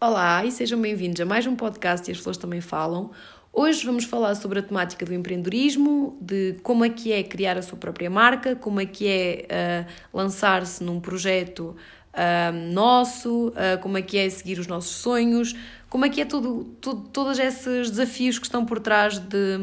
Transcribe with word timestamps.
Olá 0.00 0.44
e 0.44 0.52
sejam 0.52 0.80
bem-vindos 0.80 1.20
a 1.20 1.24
mais 1.24 1.44
um 1.44 1.56
podcast 1.56 2.08
e 2.08 2.12
as 2.12 2.18
flores 2.18 2.38
também 2.38 2.60
falam. 2.60 3.10
Hoje 3.52 3.84
vamos 3.84 4.04
falar 4.04 4.36
sobre 4.36 4.60
a 4.60 4.62
temática 4.62 5.04
do 5.04 5.12
empreendedorismo, 5.12 6.16
de 6.20 6.54
como 6.62 6.84
é 6.84 6.88
que 6.88 7.10
é 7.10 7.20
criar 7.24 7.58
a 7.58 7.62
sua 7.62 7.76
própria 7.76 8.08
marca, 8.08 8.54
como 8.54 8.80
é 8.80 8.86
que 8.86 9.08
é 9.08 9.48
uh, 9.82 10.16
lançar-se 10.16 10.84
num 10.84 11.00
projeto 11.00 11.74
uh, 12.14 12.72
nosso, 12.72 13.48
uh, 13.48 13.82
como 13.82 13.98
é 13.98 14.02
que 14.02 14.16
é 14.16 14.30
seguir 14.30 14.60
os 14.60 14.68
nossos 14.68 14.98
sonhos, 14.98 15.56
como 15.90 16.04
é 16.04 16.08
que 16.08 16.20
é 16.20 16.24
tudo, 16.24 16.76
tudo, 16.80 17.08
todos 17.08 17.36
esses 17.40 17.90
desafios 17.90 18.38
que 18.38 18.46
estão 18.46 18.64
por 18.64 18.78
trás 18.78 19.18
de, 19.18 19.58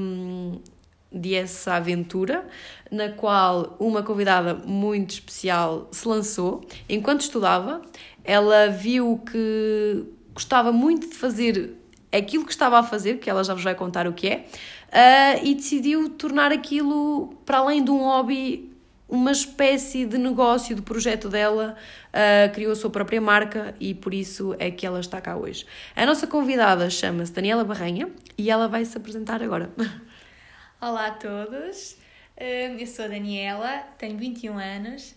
de 1.13 1.33
essa 1.33 1.75
aventura, 1.75 2.45
na 2.91 3.07
qual 3.07 3.77
uma 3.79 4.03
convidada 4.03 4.53
muito 4.53 5.11
especial 5.11 5.87
se 5.93 6.05
lançou. 6.05 6.67
Enquanto 6.89 7.21
estudava, 7.21 7.81
ela 8.21 8.67
viu 8.67 9.23
que 9.31 10.13
gostava 10.35 10.71
muito 10.71 11.07
de 11.07 11.15
fazer 11.15 11.73
aquilo 12.11 12.45
que 12.45 12.51
estava 12.51 12.77
a 12.77 12.83
fazer, 12.83 13.19
que 13.19 13.29
ela 13.29 13.43
já 13.43 13.53
vos 13.53 13.63
vai 13.63 13.73
contar 13.73 14.05
o 14.05 14.13
que 14.13 14.27
é, 14.27 14.45
uh, 14.89 15.45
e 15.45 15.55
decidiu 15.55 16.09
tornar 16.09 16.51
aquilo, 16.51 17.35
para 17.45 17.57
além 17.57 17.83
de 17.83 17.89
um 17.89 17.99
hobby, 17.99 18.71
uma 19.07 19.31
espécie 19.31 20.05
de 20.05 20.17
negócio, 20.17 20.75
de 20.75 20.81
projeto 20.81 21.29
dela, 21.29 21.75
uh, 22.09 22.53
criou 22.53 22.71
a 22.71 22.75
sua 22.75 22.89
própria 22.89 23.21
marca 23.21 23.75
e 23.79 23.93
por 23.93 24.13
isso 24.13 24.55
é 24.59 24.69
que 24.69 24.85
ela 24.85 24.99
está 24.99 25.21
cá 25.21 25.35
hoje. 25.35 25.65
A 25.95 26.05
nossa 26.05 26.27
convidada 26.27 26.89
chama-se 26.89 27.31
Daniela 27.31 27.63
Barranha 27.63 28.09
e 28.37 28.49
ela 28.49 28.67
vai 28.67 28.83
se 28.83 28.97
apresentar 28.97 29.41
agora. 29.41 29.69
Olá 30.81 31.07
a 31.07 31.11
todos, 31.11 31.97
eu 32.37 32.85
sou 32.85 33.05
a 33.05 33.07
Daniela, 33.07 33.83
tenho 33.97 34.17
21 34.17 34.57
anos, 34.57 35.15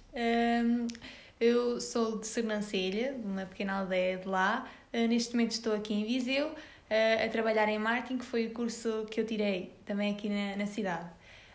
eu 1.40 1.80
sou 1.80 2.18
de 2.18 2.26
Sernancelha, 2.26 3.14
de 3.14 3.26
uma 3.26 3.46
pequena 3.46 3.80
aldeia 3.80 4.18
de 4.18 4.28
lá, 4.28 4.68
Uh, 4.92 5.06
neste 5.06 5.34
momento 5.34 5.52
estou 5.52 5.74
aqui 5.74 5.92
em 5.92 6.04
Viseu 6.04 6.46
uh, 6.48 7.24
a 7.24 7.28
trabalhar 7.28 7.68
em 7.68 7.78
marketing, 7.78 8.18
que 8.18 8.24
foi 8.24 8.46
o 8.46 8.50
curso 8.50 9.06
que 9.10 9.20
eu 9.20 9.26
tirei 9.26 9.74
também 9.84 10.12
aqui 10.12 10.28
na, 10.28 10.56
na 10.56 10.66
cidade. 10.66 11.10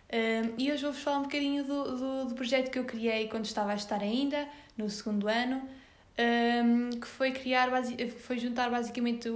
Uh, 0.10 0.54
e 0.58 0.72
hoje 0.72 0.84
vou-vos 0.84 1.02
falar 1.02 1.20
um 1.20 1.24
bocadinho 1.24 1.64
do, 1.64 1.98
do, 1.98 2.26
do, 2.26 2.36
projeto 2.36 2.70
que 2.70 2.78
eu 2.78 2.86
criei 2.86 3.28
quando 3.28 3.46
estava 3.46 3.72
a 3.72 3.76
estar 3.76 4.02
ainda, 4.02 4.48
no 4.78 4.88
segundo 4.88 5.28
ano, 5.28 5.68
um, 6.64 6.92
que 6.92 7.08
foi 7.08 7.32
criar, 7.32 7.72
foi 8.20 8.38
juntar 8.38 8.70
basicamente 8.70 9.28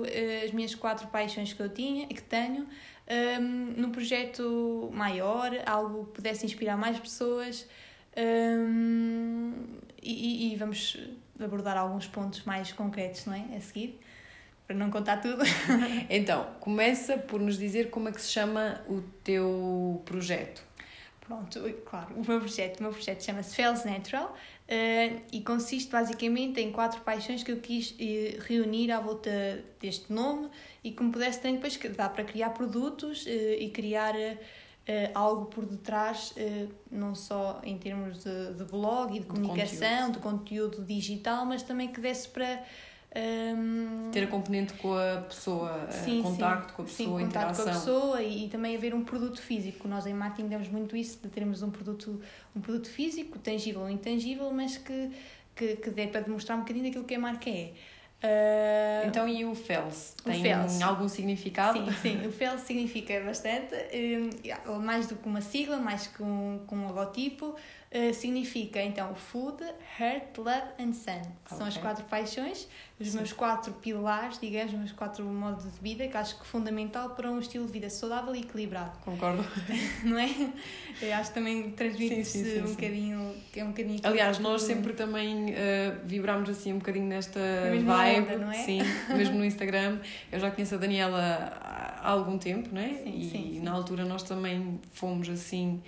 as 0.45 0.51
minhas 0.51 0.75
quatro 0.75 1.07
paixões 1.07 1.51
que 1.51 1.59
eu 1.59 1.69
tinha 1.69 2.03
e 2.03 2.13
que 2.13 2.21
tenho 2.21 2.67
um, 3.41 3.73
num 3.75 3.91
projeto 3.91 4.91
maior, 4.93 5.51
algo 5.65 6.05
que 6.05 6.11
pudesse 6.11 6.45
inspirar 6.45 6.77
mais 6.77 6.99
pessoas. 6.99 7.67
E, 10.01 10.53
e, 10.53 10.55
vamos 10.55 10.97
abordar 11.39 11.77
alguns 11.77 12.07
pontos 12.07 12.43
mais 12.43 12.71
concretos, 12.71 13.25
não 13.25 13.33
é? 13.33 13.55
A 13.55 13.61
seguir, 13.61 13.99
para 14.65 14.75
não 14.75 14.89
contar 14.89 15.17
tudo. 15.17 15.43
então, 16.09 16.47
começa 16.59 17.17
por 17.17 17.39
nos 17.39 17.57
dizer 17.57 17.89
como 17.89 18.09
é 18.09 18.11
que 18.11 18.21
se 18.21 18.29
chama 18.29 18.81
o 18.87 19.01
teu 19.23 20.01
projeto. 20.05 20.67
Pronto, 21.27 21.59
claro, 21.85 22.15
o 22.15 22.25
meu 22.25 22.39
projeto, 22.39 22.79
o 22.79 22.83
meu 22.83 22.91
projeto 22.93 23.21
chama-se 23.21 23.53
Fels 23.53 23.83
Natural 23.83 24.33
uh, 24.33 25.21
e 25.29 25.41
consiste 25.41 25.91
basicamente 25.91 26.61
em 26.61 26.71
quatro 26.71 27.01
paixões 27.01 27.43
que 27.43 27.51
eu 27.51 27.57
quis 27.57 27.91
uh, 27.91 28.41
reunir 28.47 28.93
à 28.93 29.01
volta 29.01 29.61
deste 29.77 30.11
nome 30.13 30.47
e 30.81 30.93
como 30.93 31.11
pudesse 31.11 31.41
também 31.41 31.55
depois 31.59 31.77
dá 31.97 32.07
para 32.07 32.23
criar 32.23 32.51
produtos 32.51 33.25
uh, 33.25 33.29
e 33.29 33.69
criar 33.71 34.15
uh, 34.15 34.37
algo 35.13 35.45
por 35.45 35.65
detrás, 35.65 36.33
uh, 36.37 36.69
não 36.89 37.13
só 37.13 37.59
em 37.63 37.77
termos 37.77 38.23
de, 38.23 38.53
de 38.53 38.63
blog 38.63 39.15
e 39.15 39.19
de 39.19 39.25
comunicação, 39.25 40.11
de 40.11 40.19
conteúdo. 40.19 40.71
de 40.71 40.77
conteúdo 40.77 40.85
digital, 40.85 41.45
mas 41.45 41.61
também 41.61 41.89
que 41.89 41.99
desse 41.99 42.29
para. 42.29 42.63
Um, 43.15 43.19
ehm, 43.19 44.11
Ter 44.11 44.23
a 44.23 44.27
componente 44.27 44.73
com 44.75 44.93
a 44.93 45.21
pessoa, 45.27 45.87
eh, 45.89 45.91
sim, 45.91 46.21
contacto 46.21 46.69
sim, 46.69 46.75
com 46.75 46.81
a 46.81 46.85
pessoa, 46.85 47.19
sim, 47.19 47.25
interação. 47.25 47.65
com 47.65 47.71
a 47.71 47.73
pessoa 47.73 48.23
e, 48.23 48.45
e, 48.45 48.49
também 48.49 48.75
haver 48.75 48.93
um 48.93 49.03
produto 49.03 49.41
físico. 49.41 49.87
Nós 49.87 50.05
em 50.05 50.13
marketing 50.13 50.49
damos 50.49 50.69
muito 50.69 50.95
isso, 50.95 51.19
de 51.21 51.29
termos 51.29 51.61
um 51.61 51.71
produto, 51.71 52.21
um 52.55 52.61
produto 52.61 52.89
físico, 52.89 53.39
tangível 53.39 53.81
ou 53.81 53.89
intangível, 53.89 54.51
mas 54.51 54.77
que, 54.77 55.11
que, 55.55 55.75
que 55.77 55.89
dê 55.89 56.07
para 56.07 56.21
demonstrar 56.21 56.57
um 56.57 56.61
bocadinho 56.61 56.85
daquilo 56.85 57.03
que 57.03 57.15
a 57.15 57.19
marca 57.19 57.49
é. 57.49 57.73
Uh, 58.23 59.07
então, 59.07 59.27
e 59.27 59.45
o 59.45 59.53
FELS? 59.53 60.15
Tem 60.23 60.41
FELS. 60.41 60.81
algum 60.81 61.07
significado? 61.07 61.77
Sim, 61.77 61.91
sim, 62.01 62.27
o 62.27 62.31
FELS 62.31 62.61
significa 62.61 63.19
bastante, 63.21 63.75
um, 64.67 64.79
mais 64.79 65.07
do 65.07 65.15
que 65.15 65.27
uma 65.27 65.41
sigla, 65.41 65.77
mais 65.77 66.07
que 66.07 66.23
um, 66.23 66.59
com 66.65 66.77
um 66.77 66.87
logotipo, 66.87 67.55
uh, 67.91 68.13
significa 68.13 68.81
então 68.81 69.13
Food, 69.15 69.63
Heart, 69.99 70.37
Love 70.37 70.67
and 70.79 70.93
Sun, 70.93 71.21
que 71.21 71.53
okay. 71.53 71.57
são 71.57 71.67
as 71.67 71.77
quatro 71.77 72.03
paixões, 72.05 72.67
os 72.99 73.09
sim. 73.09 73.17
meus 73.17 73.31
quatro 73.33 73.73
pilares, 73.73 74.39
digamos, 74.39 74.73
os 74.73 74.79
meus 74.79 74.91
quatro 74.91 75.23
modos 75.25 75.65
de 75.65 75.79
vida, 75.79 76.07
que 76.07 76.17
acho 76.17 76.35
que 76.35 76.41
é 76.41 76.45
fundamental 76.45 77.11
para 77.11 77.29
um 77.29 77.39
estilo 77.39 77.65
de 77.65 77.71
vida 77.71 77.89
saudável 77.89 78.35
e 78.35 78.39
equilibrado. 78.39 78.97
Concordo. 78.99 79.45
Não 80.03 80.17
é? 80.17 80.29
Eu 81.01 81.13
acho 81.15 81.29
que 81.29 81.35
também 81.35 81.71
transmite-se 81.71 82.59
um, 82.59 82.71
bocadinho, 82.71 83.35
é 83.55 83.63
um 83.63 83.67
bocadinho. 83.67 83.99
Aliás, 84.03 84.39
nós 84.39 84.63
sempre 84.63 84.93
também 84.93 85.51
uh, 85.51 85.55
vibramos 86.05 86.49
assim 86.49 86.73
um 86.73 86.79
bocadinho 86.79 87.05
nesta 87.05 87.39
vibe 87.39 87.87
onda, 87.87 88.37
não 88.37 88.51
é? 88.51 88.55
sim, 88.55 88.79
mesmo 89.09 89.37
no 89.37 89.45
Instagram. 89.45 89.99
Eu 90.31 90.39
já 90.39 90.49
conheço 90.49 90.75
a 90.75 90.77
Daniela 90.77 91.19
há 92.01 92.09
algum 92.09 92.37
tempo, 92.37 92.69
não 92.71 92.81
é? 92.81 92.93
Sim, 92.93 93.19
e 93.19 93.23
sim, 93.29 93.53
sim. 93.53 93.59
na 93.61 93.71
altura 93.71 94.05
nós 94.05 94.23
também 94.23 94.79
fomos 94.91 95.29
assim, 95.29 95.81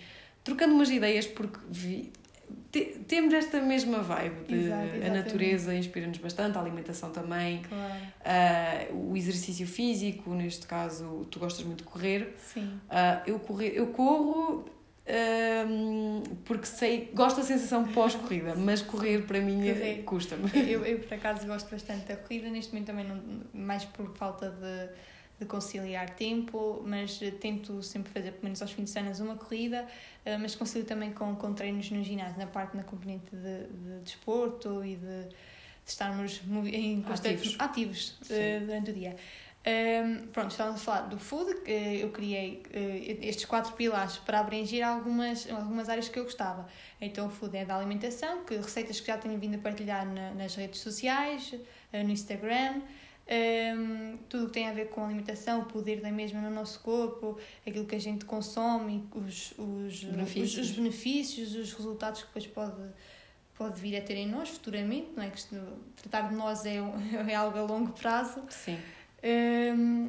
trocando 0.50 0.74
umas 0.74 0.90
ideias, 0.90 1.26
porque 1.26 1.60
vi, 1.70 2.12
te, 2.72 3.00
temos 3.08 3.34
esta 3.34 3.62
mesma 3.62 4.00
vibe 4.00 4.46
de 4.48 4.56
Exato, 4.66 5.06
a 5.06 5.10
natureza 5.10 5.76
inspira-nos 5.76 6.18
bastante, 6.18 6.58
a 6.58 6.62
alimentação 6.62 7.12
também, 7.12 7.62
claro. 7.64 8.94
uh, 8.94 9.12
o 9.12 9.18
exercício 9.18 9.68
físico, 9.68 10.34
neste 10.34 10.68
caso 10.68 11.28
tu 11.32 11.40
gostas 11.40 11.66
muito 11.66 11.80
de 11.80 11.90
correr. 11.90 12.36
Sim. 12.38 12.80
Uh, 12.90 13.22
eu, 13.28 13.40
correr, 13.40 13.74
eu 13.76 13.88
corro 13.88 14.66
um, 15.10 16.22
porque 16.46 16.68
sei, 16.68 17.10
gosto 17.14 17.38
da 17.38 17.44
sensação 17.44 17.88
pós-corrida, 17.88 18.54
mas 18.58 18.82
correr 18.82 19.26
para 19.26 19.42
mim 19.42 19.68
é, 19.68 20.04
custa-me. 20.06 20.50
Eu, 20.54 20.86
eu, 20.86 21.00
por 21.00 21.14
acaso, 21.14 21.48
gosto 21.48 21.70
bastante 21.72 22.06
da 22.06 22.16
corrida, 22.16 22.50
neste 22.50 22.72
momento 22.72 22.88
também, 22.88 23.06
não, 23.06 23.20
mais 23.52 23.86
por 23.86 24.16
falta 24.16 24.52
de, 24.52 24.90
de 25.40 25.46
conciliar 25.46 26.10
tempo, 26.10 26.84
mas 26.86 27.20
tento 27.40 27.82
sempre 27.82 28.12
fazer, 28.12 28.32
pelo 28.32 28.44
menos 28.44 28.62
aos 28.62 28.72
fins 28.72 28.86
de 28.86 28.90
semana, 28.90 29.16
uma 29.24 29.36
corrida, 29.36 29.88
uh, 30.26 30.40
mas 30.40 30.54
concilio 30.54 30.86
também 30.86 31.14
com, 31.14 31.36
com 31.36 31.54
treinos 31.54 31.90
no 31.92 32.04
ginásio, 32.04 32.38
na 32.38 32.48
parte, 32.48 32.76
na 32.76 32.84
componente 32.84 33.34
de, 33.34 33.68
de 33.68 34.00
desporto 34.04 34.84
e 34.84 34.98
de, 34.98 35.24
de 35.30 35.36
estarmos 35.86 36.42
em 36.66 37.04
ativos, 37.08 37.56
ativos 37.58 38.10
uh, 38.24 38.66
durante 38.66 38.92
o 38.92 38.94
dia. 38.94 39.16
Um, 39.66 40.28
pronto, 40.28 40.52
estávamos 40.52 40.82
a 40.82 40.84
falar 40.84 41.02
do 41.08 41.20
food, 41.20 41.54
eu 41.66 42.10
criei 42.12 42.64
uh, 42.68 43.26
estes 43.26 43.46
quatro 43.46 43.74
pilares 43.74 44.18
para 44.18 44.40
abranger 44.40 44.86
algumas, 44.86 45.50
algumas 45.50 45.88
áreas 45.88 46.10
que 46.10 46.20
eu 46.20 46.24
gostava. 46.24 46.68
Então, 47.00 47.28
o 47.28 47.30
food 47.30 47.56
é 47.56 47.64
da 47.64 47.78
alimentação, 47.78 48.44
que 48.44 48.56
receitas 48.56 49.00
que 49.00 49.08
já 49.08 49.18
tenho 49.18 49.38
vindo 49.40 49.56
a 49.56 49.60
partilhar 49.60 50.06
na, 50.06 50.32
nas 50.32 50.56
redes 50.56 50.82
sociais, 50.82 51.54
no 51.94 52.10
Instagram. 52.10 52.82
Um, 53.32 54.18
tudo 54.28 54.48
que 54.48 54.54
tem 54.54 54.68
a 54.68 54.74
ver 54.74 54.90
com 54.90 55.06
alimentação, 55.06 55.62
o 55.62 55.66
poder 55.66 56.02
da 56.02 56.12
mesma 56.12 56.42
no 56.42 56.50
nosso 56.50 56.80
corpo, 56.80 57.38
aquilo 57.66 57.86
que 57.86 57.96
a 57.96 58.00
gente 58.00 58.26
consome, 58.26 59.08
os, 59.14 59.54
os, 59.58 60.04
benefícios. 60.04 60.58
Os, 60.58 60.70
os, 60.72 60.76
benefícios, 60.76 61.56
os 61.56 61.74
resultados 61.74 62.22
que 62.24 62.28
depois 62.28 62.48
pode, 62.48 62.90
pode 63.54 63.80
vir 63.80 63.96
a 63.98 64.02
ter 64.02 64.16
em 64.16 64.28
nós 64.28 64.50
futuramente, 64.50 65.12
não 65.16 65.22
é? 65.22 65.30
Que 65.30 65.44
tratar 65.98 66.30
de 66.30 66.36
nós 66.36 66.66
é, 66.66 66.78
é 67.30 67.36
algo 67.36 67.58
a 67.60 67.62
longo 67.62 67.92
prazo. 67.94 68.42
Sim. 68.50 68.80
Um, 69.22 70.08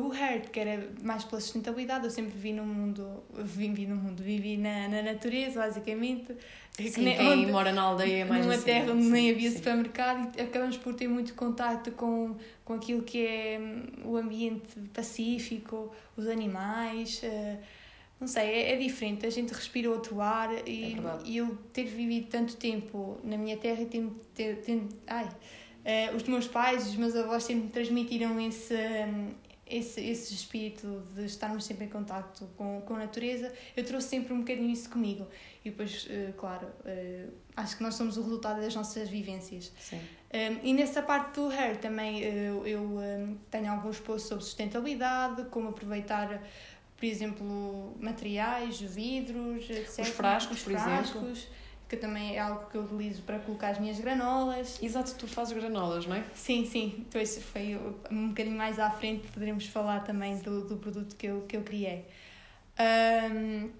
o 0.00 0.14
Heart, 0.14 0.50
que 0.50 0.60
era 0.60 0.88
mais 1.02 1.24
pela 1.24 1.40
sustentabilidade, 1.40 2.04
eu 2.04 2.10
sempre 2.10 2.32
vivi 2.32 2.52
no 2.52 2.64
mundo, 2.64 3.24
vivi 3.32 3.86
no 3.86 3.96
mundo, 3.96 4.22
vivi 4.22 4.56
na, 4.56 4.88
na 4.88 5.02
natureza, 5.02 5.60
basicamente. 5.60 6.36
Sim, 6.76 7.02
nem, 7.02 7.16
quem 7.16 7.28
onde, 7.28 7.52
mora 7.52 7.72
na 7.72 7.82
aldeia 7.82 8.22
é 8.22 8.24
mais 8.24 8.44
Numa 8.44 8.54
assim, 8.54 8.64
terra 8.64 8.92
onde 8.92 9.04
nem 9.04 9.30
havia 9.30 9.50
sim. 9.50 9.56
supermercado 9.56 10.36
e 10.36 10.42
acabamos 10.42 10.76
por 10.76 10.94
ter 10.94 11.06
muito 11.06 11.34
contato 11.34 11.92
com, 11.92 12.36
com 12.64 12.74
aquilo 12.74 13.02
que 13.02 13.24
é 13.24 13.60
hum, 13.60 14.10
o 14.10 14.16
ambiente 14.16 14.78
pacífico, 14.92 15.92
os 16.16 16.26
animais. 16.26 17.20
Uh, 17.22 17.58
não 18.20 18.28
sei, 18.28 18.44
é, 18.44 18.72
é, 18.72 18.76
diferente, 18.76 19.26
a 19.26 19.30
gente 19.30 19.52
respira 19.52 19.90
outro 19.90 20.20
ar 20.20 20.50
e, 20.66 20.94
é 20.94 20.98
e 21.24 21.36
eu 21.36 21.58
ter 21.72 21.84
vivido 21.84 22.28
tanto 22.28 22.56
tempo 22.56 23.18
na 23.24 23.36
minha 23.36 23.56
terra 23.56 23.82
e 23.82 23.86
ter, 23.86 24.08
ter, 24.34 24.56
ter 24.62 24.82
ai, 25.06 25.28
Uh, 25.84 26.16
os 26.16 26.22
meus 26.22 26.48
pais, 26.48 26.86
os 26.86 26.96
meus 26.96 27.14
avós 27.14 27.44
sempre 27.44 27.64
me 27.64 27.70
transmitiram 27.70 28.40
esse, 28.40 28.74
esse, 29.66 30.00
esse 30.00 30.32
espírito 30.32 31.02
de 31.14 31.26
estarmos 31.26 31.64
sempre 31.64 31.84
em 31.84 31.88
contato 31.88 32.48
com, 32.56 32.80
com 32.80 32.94
a 32.94 33.00
natureza. 33.00 33.52
Eu 33.76 33.84
trouxe 33.84 34.08
sempre 34.08 34.32
um 34.32 34.38
bocadinho 34.38 34.70
isso 34.70 34.88
comigo. 34.88 35.26
E 35.62 35.70
depois, 35.70 36.06
uh, 36.06 36.32
claro, 36.38 36.66
uh, 36.66 37.32
acho 37.54 37.76
que 37.76 37.82
nós 37.82 37.94
somos 37.96 38.16
o 38.16 38.22
resultado 38.22 38.62
das 38.62 38.74
nossas 38.74 39.10
vivências. 39.10 39.70
Sim. 39.78 40.00
Um, 40.32 40.66
e 40.66 40.72
nessa 40.72 41.02
parte 41.02 41.34
do 41.34 41.48
hair 41.48 41.76
também 41.76 42.20
eu, 42.20 42.66
eu 42.66 42.80
um, 42.80 43.38
tenho 43.50 43.70
alguns 43.70 44.00
posts 44.00 44.28
sobre 44.28 44.42
sustentabilidade, 44.42 45.44
como 45.44 45.68
aproveitar, 45.68 46.42
por 46.96 47.04
exemplo, 47.04 47.94
materiais, 48.00 48.80
vidros, 48.80 49.70
etc. 49.70 49.98
Os 50.00 50.08
frascos, 50.08 50.56
Os 50.56 50.62
por 50.64 50.72
frascos. 50.72 51.22
exemplo 51.22 51.63
que 51.88 51.96
também 51.96 52.36
é 52.36 52.38
algo 52.38 52.66
que 52.70 52.76
eu 52.76 52.82
utilizo 52.82 53.22
para 53.22 53.38
colocar 53.38 53.70
as 53.70 53.78
minhas 53.78 54.00
granolas. 54.00 54.82
Exato, 54.82 55.14
tu 55.16 55.26
fazes 55.26 55.56
granolas, 55.56 56.06
não 56.06 56.16
é? 56.16 56.24
Sim, 56.34 56.64
sim. 56.64 57.04
Então, 57.08 57.20
isso 57.20 57.40
foi 57.40 57.78
um 58.10 58.28
bocadinho 58.28 58.56
mais 58.56 58.78
à 58.78 58.90
frente, 58.90 59.26
poderemos 59.28 59.66
falar 59.66 60.00
também 60.00 60.38
do, 60.38 60.66
do 60.66 60.76
produto 60.76 61.14
que 61.16 61.26
eu, 61.26 61.42
que 61.42 61.56
eu 61.56 61.62
criei. 61.62 62.04
Um, 62.78 63.70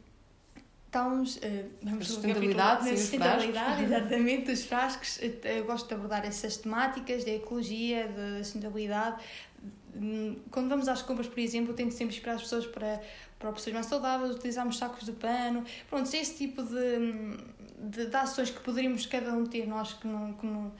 estamos, 0.86 1.36
uh, 1.36 1.40
vamos 1.82 2.06
sustentabilidade, 2.06 2.84
sim, 2.84 2.96
sustentabilidade, 2.96 3.84
exatamente, 3.84 4.52
os 4.52 4.64
frascos. 4.64 5.18
Eu 5.42 5.64
gosto 5.64 5.88
de 5.88 5.94
abordar 5.94 6.24
essas 6.24 6.56
temáticas 6.58 7.24
da 7.24 7.32
ecologia, 7.32 8.06
da 8.08 8.44
sustentabilidade. 8.44 9.22
Hum, 9.96 10.36
quando 10.50 10.68
vamos 10.68 10.88
às 10.88 11.02
compras, 11.02 11.26
por 11.26 11.38
exemplo, 11.38 11.72
eu 11.72 11.76
tento 11.76 11.92
sempre 11.92 12.14
esperar 12.14 12.34
as 12.34 12.42
pessoas 12.42 12.66
para, 12.66 13.00
para 13.38 13.50
opções 13.50 13.74
mais 13.74 13.86
saudáveis, 13.86 14.34
utilizarmos 14.34 14.76
sacos 14.76 15.04
de 15.04 15.12
pano. 15.12 15.64
Pronto, 15.88 16.12
esse 16.14 16.36
tipo 16.36 16.62
de, 16.62 17.36
de, 17.88 18.06
de 18.06 18.16
ações 18.16 18.50
que 18.50 18.60
poderíamos 18.60 19.06
cada 19.06 19.32
um 19.32 19.44
ter, 19.46 19.66
nós 19.66 19.92
que 19.92 20.06
não. 20.06 20.32
Que 20.34 20.46
não 20.46 20.72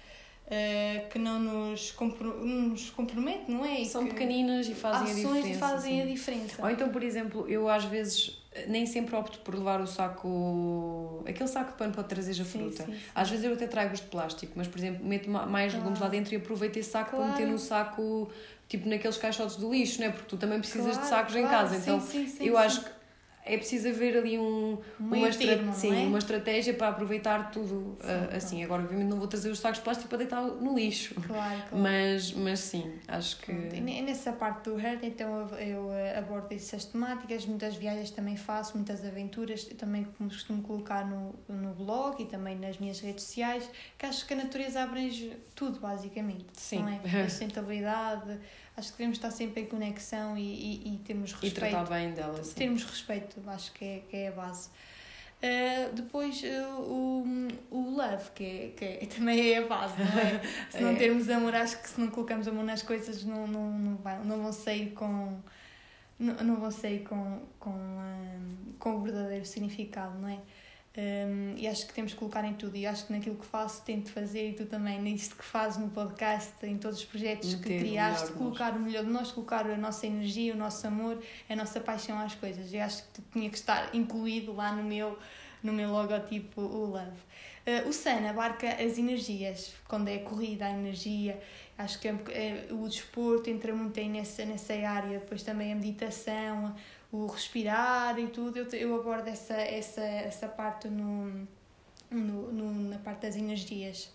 Uh, 0.45 1.09
que 1.09 1.19
não 1.19 1.41
nos, 1.41 1.91
compro 1.93 2.45
nos 2.45 2.91
compromete, 2.91 3.51
não 3.51 3.65
é? 3.65 3.81
E 3.81 3.87
São 3.87 4.07
pequeninas 4.07 4.69
e 4.69 4.75
fazem 4.75 5.11
a 5.11 5.15
diferença. 5.15 5.49
e 5.49 5.55
fazem 5.55 5.93
sim. 5.95 6.03
a 6.03 6.05
diferença. 6.05 6.63
Ou 6.63 6.71
então, 6.71 6.91
por 6.91 7.03
exemplo, 7.03 7.49
eu 7.49 7.67
às 7.67 7.85
vezes 7.87 8.45
nem 8.69 8.87
sempre 8.87 9.17
opto 9.17 9.39
por 9.41 9.55
levar 9.55 9.81
o 9.81 9.87
saco, 9.87 11.25
aquele 11.27 11.49
saco 11.49 11.73
de 11.73 11.79
pano 11.79 11.93
para 11.93 12.05
trazer 12.05 12.41
a 12.41 12.45
fruta. 12.45 12.85
Sim, 12.85 12.93
sim, 12.93 12.99
sim. 12.99 13.05
Às 13.15 13.31
vezes 13.31 13.45
eu 13.45 13.53
até 13.53 13.67
trago 13.67 13.93
os 13.93 14.01
de 14.01 14.07
plástico, 14.07 14.53
mas 14.55 14.69
por 14.69 14.79
exemplo, 14.79 15.05
meto 15.05 15.29
mais 15.29 15.73
claro. 15.73 15.79
legumes 15.79 16.01
lá 16.01 16.09
dentro 16.09 16.35
e 16.35 16.37
aproveito 16.37 16.77
esse 16.77 16.91
saco 16.91 17.17
claro. 17.17 17.25
para 17.25 17.41
meter 17.41 17.51
no 17.51 17.59
saco, 17.59 18.31
tipo 18.69 18.89
naqueles 18.89 19.17
caixotes 19.17 19.57
do 19.57 19.73
lixo, 19.73 20.01
não 20.01 20.09
é? 20.09 20.11
Porque 20.11 20.29
tu 20.29 20.37
também 20.37 20.61
precisas 20.61 20.93
claro, 20.93 21.03
de 21.03 21.09
sacos 21.09 21.37
em 21.37 21.47
casa. 21.47 21.77
Então 21.77 22.03
eu 22.41 22.57
acho 22.57 22.85
que 22.85 22.91
é 23.47 23.59
preciso 23.59 23.89
haver 23.89 24.17
ali 24.17 24.39
um, 24.39 24.79
uma, 24.99 25.31
termo, 25.31 25.75
sim, 25.75 25.95
é? 25.95 26.07
uma 26.07 26.19
estratégia 26.19 26.73
para 26.73 26.89
aproveitar 26.89 27.51
tudo 27.51 27.99
uh, 28.01 28.35
assim. 28.35 28.65
Agora, 28.65 28.83
obviamente, 28.83 29.09
não 29.09 29.19
vou 29.19 29.29
trazer 29.29 29.51
os 29.51 29.59
sacos 29.59 29.79
de 29.79 29.85
plástico 29.85 30.09
para 30.09 30.19
deitar 30.19 30.41
no 30.43 30.75
lixo. 30.75 31.15
Claro, 31.15 31.63
claro. 31.69 31.77
Mas, 31.77 32.33
mas 32.33 32.61
sim, 32.61 32.91
acho 33.07 33.37
que. 33.41 33.53
nessa 33.53 34.33
parte 34.33 34.71
do 34.71 34.81
herd, 34.81 35.07
então 35.07 35.47
eu, 35.51 35.59
eu 35.59 35.93
eh, 35.93 36.19
abordo 36.19 36.55
essas 36.55 36.87
temáticas. 36.87 37.45
Muitas 37.45 37.77
viagens 37.77 38.11
também 38.11 38.35
faço, 38.37 38.77
muitas 38.77 39.05
aventuras. 39.05 39.65
também 39.65 40.05
costumo 40.05 40.63
colocar 40.63 41.07
no, 41.07 41.35
no 41.47 41.75
blog 41.75 42.23
e 42.23 42.27
também 42.27 42.59
nas 42.59 42.79
minhas 42.79 42.99
redes 43.01 43.25
sociais. 43.25 43.69
Que 43.99 44.07
acho 44.07 44.27
que 44.27 44.33
a 44.33 44.37
natureza 44.39 44.83
abrange 44.83 45.37
tudo, 45.55 45.81
basicamente. 45.81 46.47
Sim. 46.55 46.79
Não 46.79 46.89
é? 46.89 47.01
A 47.25 47.29
sustentabilidade 47.29 48.39
acho 48.77 48.93
que 48.93 48.99
devemos 48.99 49.19
estar 49.19 49.31
sempre 49.31 49.63
em 49.63 49.67
conexão 49.67 50.37
e, 50.37 50.43
e, 50.43 50.95
e 50.95 50.99
termos 50.99 51.33
respeito. 51.33 51.57
E 51.57 51.71
tratar 51.71 51.85
bem 51.85 52.13
dela, 52.13 52.43
sim. 52.43 52.55
Termos 52.55 52.85
respeito, 52.85 53.41
acho 53.47 53.73
que 53.73 53.85
é, 53.85 54.03
que 54.09 54.17
é 54.17 54.29
a 54.29 54.33
base. 54.33 54.69
Uh, 55.45 55.93
depois 55.93 56.43
uh, 56.43 56.81
o, 56.81 57.49
o 57.71 57.91
love, 57.95 58.31
que, 58.35 58.45
é, 58.45 58.69
que 58.75 58.85
é, 58.85 59.07
também 59.15 59.53
é 59.53 59.59
a 59.59 59.67
base, 59.67 59.95
não 59.99 60.19
é? 60.19 60.41
Se 60.71 60.81
não 60.81 60.91
é. 60.91 60.95
termos 60.95 61.29
amor, 61.29 61.55
acho 61.55 61.83
que 61.83 61.89
se 61.89 62.01
não 62.01 62.09
colocamos 62.09 62.49
amor 62.49 62.65
nas 62.65 62.83
coisas, 62.83 63.25
não, 63.25 63.47
não, 63.47 63.71
não, 63.71 63.97
vai, 63.97 64.19
não 64.25 64.43
vão 64.43 64.53
sair 64.53 64.93
com. 64.93 65.39
Não, 66.19 66.35
não 66.45 66.57
vão 66.57 66.71
sair 66.71 67.01
com, 67.01 67.43
com, 67.59 67.71
um, 67.71 68.73
com 68.79 68.95
o 68.95 69.01
verdadeiro 69.03 69.45
significado, 69.45 70.17
não 70.19 70.29
é? 70.29 70.39
Um, 70.97 71.55
e 71.57 71.67
acho 71.67 71.89
que 71.89 71.93
temos 71.93 72.13
que 72.13 72.19
colocar 72.19 72.45
em 72.45 72.55
tudo. 72.55 72.77
E 72.77 72.87
acho 72.87 73.07
que 73.07 73.13
naquilo 73.13 73.37
que 73.37 73.45
faço, 73.45 73.83
tento 73.83 74.11
fazer, 74.13 74.51
e 74.51 74.53
tu 74.53 74.65
também, 74.67 75.01
nisto 75.03 75.35
que 75.35 75.45
fazes 75.45 75.79
no 75.79 75.91
podcast, 75.91 76.55
em 76.63 76.79
todos 76.79 77.01
os 77.01 77.05
projetos 77.05 77.55
que 77.57 77.79
criaste, 77.81 78.31
o 78.31 78.35
colocar 78.35 78.73
o 78.75 78.81
melhor 78.81 79.05
de 79.05 79.11
nós, 79.11 79.33
colocar 79.33 79.67
a 79.67 79.77
nossa 79.77 80.07
energia, 80.07 80.55
o 80.55 80.57
nosso 80.57 80.87
amor, 80.87 81.21
a 81.49 81.57
nossa 81.57 81.81
paixão 81.81 82.17
às 82.19 82.35
coisas. 82.37 82.73
E 82.73 82.79
acho 82.79 83.03
que 83.13 83.23
tinha 83.33 83.51
que 83.51 83.57
estar 83.57 83.93
incluído 83.95 84.55
lá 84.55 84.73
no 84.73 84.85
meu, 84.85 85.19
no 85.63 85.73
meu 85.73 85.91
logotipo, 85.91 86.61
o 86.61 86.87
Love. 86.87 87.11
Uh, 87.67 87.89
o 87.89 87.93
Sun 87.93 88.29
abarca 88.29 88.69
as 88.75 88.99
energias, 88.99 89.75
quando 89.89 90.09
é 90.09 90.19
corrida, 90.19 90.67
a 90.67 90.71
energia. 90.71 91.41
Acho 91.77 91.99
que 91.99 92.07
é, 92.07 92.13
é, 92.29 92.69
o 92.71 92.87
desporto 92.87 93.51
entra 93.51 93.75
muito 93.75 93.99
aí 93.99 94.09
nessa, 94.09 94.45
nessa 94.45 94.75
área. 94.75 95.19
Depois 95.19 95.43
também 95.43 95.73
a 95.73 95.75
meditação 95.75 96.77
o 97.15 97.27
respirar 97.27 98.19
e 98.19 98.27
tudo, 98.27 98.59
eu, 98.59 98.67
eu 98.73 98.97
abordo 98.97 99.29
essa, 99.29 99.55
essa, 99.55 100.01
essa 100.01 100.49
parte 100.49 100.89
no, 100.89 101.47
no, 102.11 102.53
no, 102.53 102.91
na 102.91 102.99
parte 102.99 103.23
das 103.23 103.37
energias. 103.37 104.11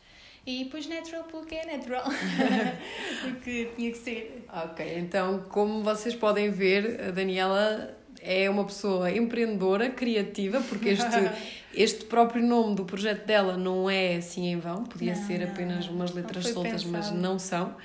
E 0.45 0.65
depois 0.65 0.85
natural 0.85 1.23
porque 1.23 1.55
é 1.55 1.77
natural. 1.77 2.03
porque 3.23 3.71
tinha 3.77 3.91
que 3.91 3.97
ser. 3.97 4.45
Ok, 4.51 4.99
então 4.99 5.45
como 5.47 5.81
vocês 5.81 6.13
podem 6.13 6.49
ver, 6.51 7.01
a 7.07 7.11
Daniela 7.11 7.97
é 8.21 8.49
uma 8.49 8.65
pessoa 8.65 9.09
empreendedora, 9.09 9.89
criativa, 9.89 10.59
porque 10.59 10.89
este, 10.89 11.05
este 11.73 12.03
próprio 12.03 12.43
nome 12.43 12.75
do 12.75 12.83
projeto 12.83 13.25
dela 13.25 13.55
não 13.55 13.89
é 13.89 14.17
assim 14.17 14.47
em 14.47 14.59
vão, 14.59 14.83
podia 14.83 15.15
não, 15.15 15.25
ser 15.25 15.41
apenas 15.43 15.87
não, 15.87 15.93
umas 15.93 16.11
letras 16.11 16.47
soltas, 16.47 16.83
pensado. 16.83 16.91
mas 16.91 17.11
não 17.11 17.39
são. 17.39 17.77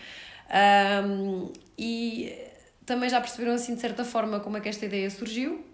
Um, 1.06 1.52
e 1.78 2.43
também 2.86 3.08
já 3.08 3.20
perceberam 3.20 3.54
assim 3.54 3.74
de 3.74 3.80
certa 3.80 4.04
forma 4.04 4.40
como 4.40 4.56
é 4.56 4.60
que 4.60 4.68
esta 4.68 4.84
ideia 4.84 5.10
surgiu. 5.10 5.64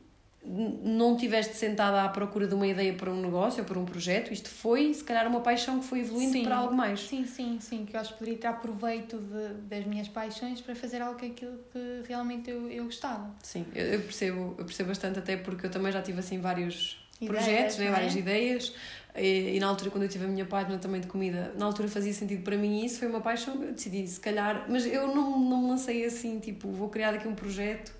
Não 0.43 1.19
tiveste 1.19 1.55
sentada 1.55 2.03
à 2.03 2.09
procura 2.09 2.47
de 2.47 2.55
uma 2.55 2.67
ideia 2.67 2.95
para 2.95 3.11
um 3.11 3.21
negócio 3.21 3.61
ou 3.61 3.67
para 3.67 3.79
um 3.79 3.85
projeto, 3.85 4.33
isto 4.33 4.49
foi 4.49 4.95
se 4.95 5.05
calhar 5.05 5.27
uma 5.29 5.41
paixão 5.41 5.81
que 5.81 5.85
foi 5.85 6.01
evoluindo 6.01 6.33
sim, 6.33 6.43
para 6.43 6.57
algo 6.57 6.75
mais. 6.75 7.01
Sim, 7.01 7.27
sim, 7.27 7.59
sim, 7.61 7.85
que 7.85 7.95
eu 7.95 8.01
acho 8.01 8.15
que 8.15 8.19
poderia 8.21 8.39
ter 8.39 8.53
proveito 8.55 9.19
de, 9.19 9.55
das 9.69 9.85
minhas 9.85 10.09
paixões 10.09 10.62
para 10.62 10.75
fazer 10.75 11.03
algo 11.03 11.23
aquilo 11.23 11.59
que 11.71 12.09
realmente 12.09 12.49
eu, 12.51 12.71
eu 12.71 12.85
gostava. 12.85 13.35
Sim, 13.43 13.67
eu 13.75 14.01
percebo, 14.01 14.55
eu 14.57 14.65
percebo 14.65 14.89
bastante 14.89 15.19
até 15.19 15.37
porque 15.37 15.67
eu 15.67 15.71
também 15.71 15.93
já 15.93 16.01
tive 16.01 16.21
assim 16.21 16.41
vários 16.41 16.99
ideias, 17.21 17.45
projetos, 17.45 17.79
né, 17.79 17.91
várias 17.91 18.17
é? 18.17 18.19
ideias. 18.19 18.75
E, 19.17 19.57
e, 19.57 19.61
na 19.61 19.67
altura, 19.67 19.91
quando 19.91 20.05
eu 20.05 20.09
tive 20.09 20.25
a 20.25 20.29
minha 20.29 20.45
página 20.45 20.79
também 20.79 21.01
de 21.01 21.07
comida, 21.07 21.53
na 21.57 21.67
altura 21.67 21.89
fazia 21.89 22.13
sentido 22.13 22.43
para 22.43 22.57
mim 22.57 22.85
isso, 22.85 22.99
foi 22.99 23.09
uma 23.09 23.21
paixão. 23.21 23.63
Eu 23.63 23.73
decidi, 23.73 24.07
se 24.07 24.21
calhar, 24.21 24.67
mas 24.69 24.87
eu 24.87 25.09
não, 25.09 25.39
não 25.39 25.69
lancei 25.69 26.05
assim, 26.05 26.39
tipo, 26.39 26.71
vou 26.71 26.89
criar 26.89 27.15
aqui 27.15 27.27
um 27.27 27.35
projeto. 27.35 27.93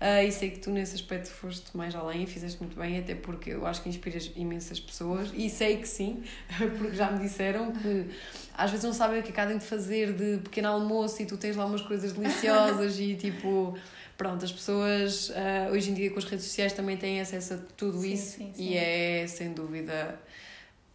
Uh, 0.00 0.22
e 0.24 0.30
sei 0.30 0.50
que 0.50 0.60
tu 0.60 0.70
nesse 0.70 0.94
aspecto 0.94 1.28
foste 1.28 1.76
mais 1.76 1.92
além 1.92 2.22
e 2.22 2.26
fizeste 2.26 2.60
muito 2.62 2.78
bem, 2.78 3.00
até 3.00 3.16
porque 3.16 3.50
eu 3.50 3.66
acho 3.66 3.82
que 3.82 3.88
inspiras 3.88 4.30
imensas 4.36 4.78
pessoas 4.78 5.32
e 5.34 5.50
sei 5.50 5.78
que 5.78 5.88
sim, 5.88 6.22
porque 6.78 6.94
já 6.94 7.10
me 7.10 7.18
disseram 7.18 7.72
que 7.72 8.06
às 8.56 8.70
vezes 8.70 8.84
não 8.84 8.92
sabem 8.92 9.18
o 9.18 9.22
que 9.24 9.30
acabam 9.30 9.58
de 9.58 9.64
fazer 9.64 10.12
de 10.12 10.38
pequeno 10.38 10.68
almoço 10.68 11.20
e 11.20 11.26
tu 11.26 11.36
tens 11.36 11.56
lá 11.56 11.66
umas 11.66 11.82
coisas 11.82 12.12
deliciosas 12.12 12.96
e 13.00 13.16
tipo 13.16 13.76
pronto, 14.18 14.44
as 14.44 14.52
pessoas 14.52 15.30
uh, 15.30 15.72
hoje 15.72 15.90
em 15.90 15.94
dia 15.94 16.10
com 16.10 16.18
as 16.18 16.24
redes 16.24 16.44
sociais 16.44 16.72
também 16.72 16.96
têm 16.96 17.20
acesso 17.20 17.54
a 17.54 17.58
tudo 17.76 18.00
sim, 18.00 18.12
isso 18.12 18.36
sim, 18.36 18.52
sim. 18.52 18.70
e 18.70 18.76
é 18.76 19.26
sem 19.28 19.52
dúvida 19.52 20.20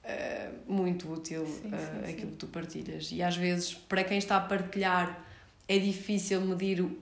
uh, 0.04 0.72
muito 0.72 1.12
útil 1.12 1.44
uh, 1.44 2.10
aquilo 2.10 2.31
que 2.31 2.38
tu 2.38 2.48
partilhas. 2.48 3.10
E 3.12 3.24
às 3.24 3.38
vezes, 3.38 3.74
para 3.74 4.04
quem 4.04 4.18
está 4.18 4.36
a 4.36 4.42
partilhar, 4.42 5.25
é 5.68 5.80
difícil 5.80 6.42
medir 6.42 6.81
o 6.81 6.98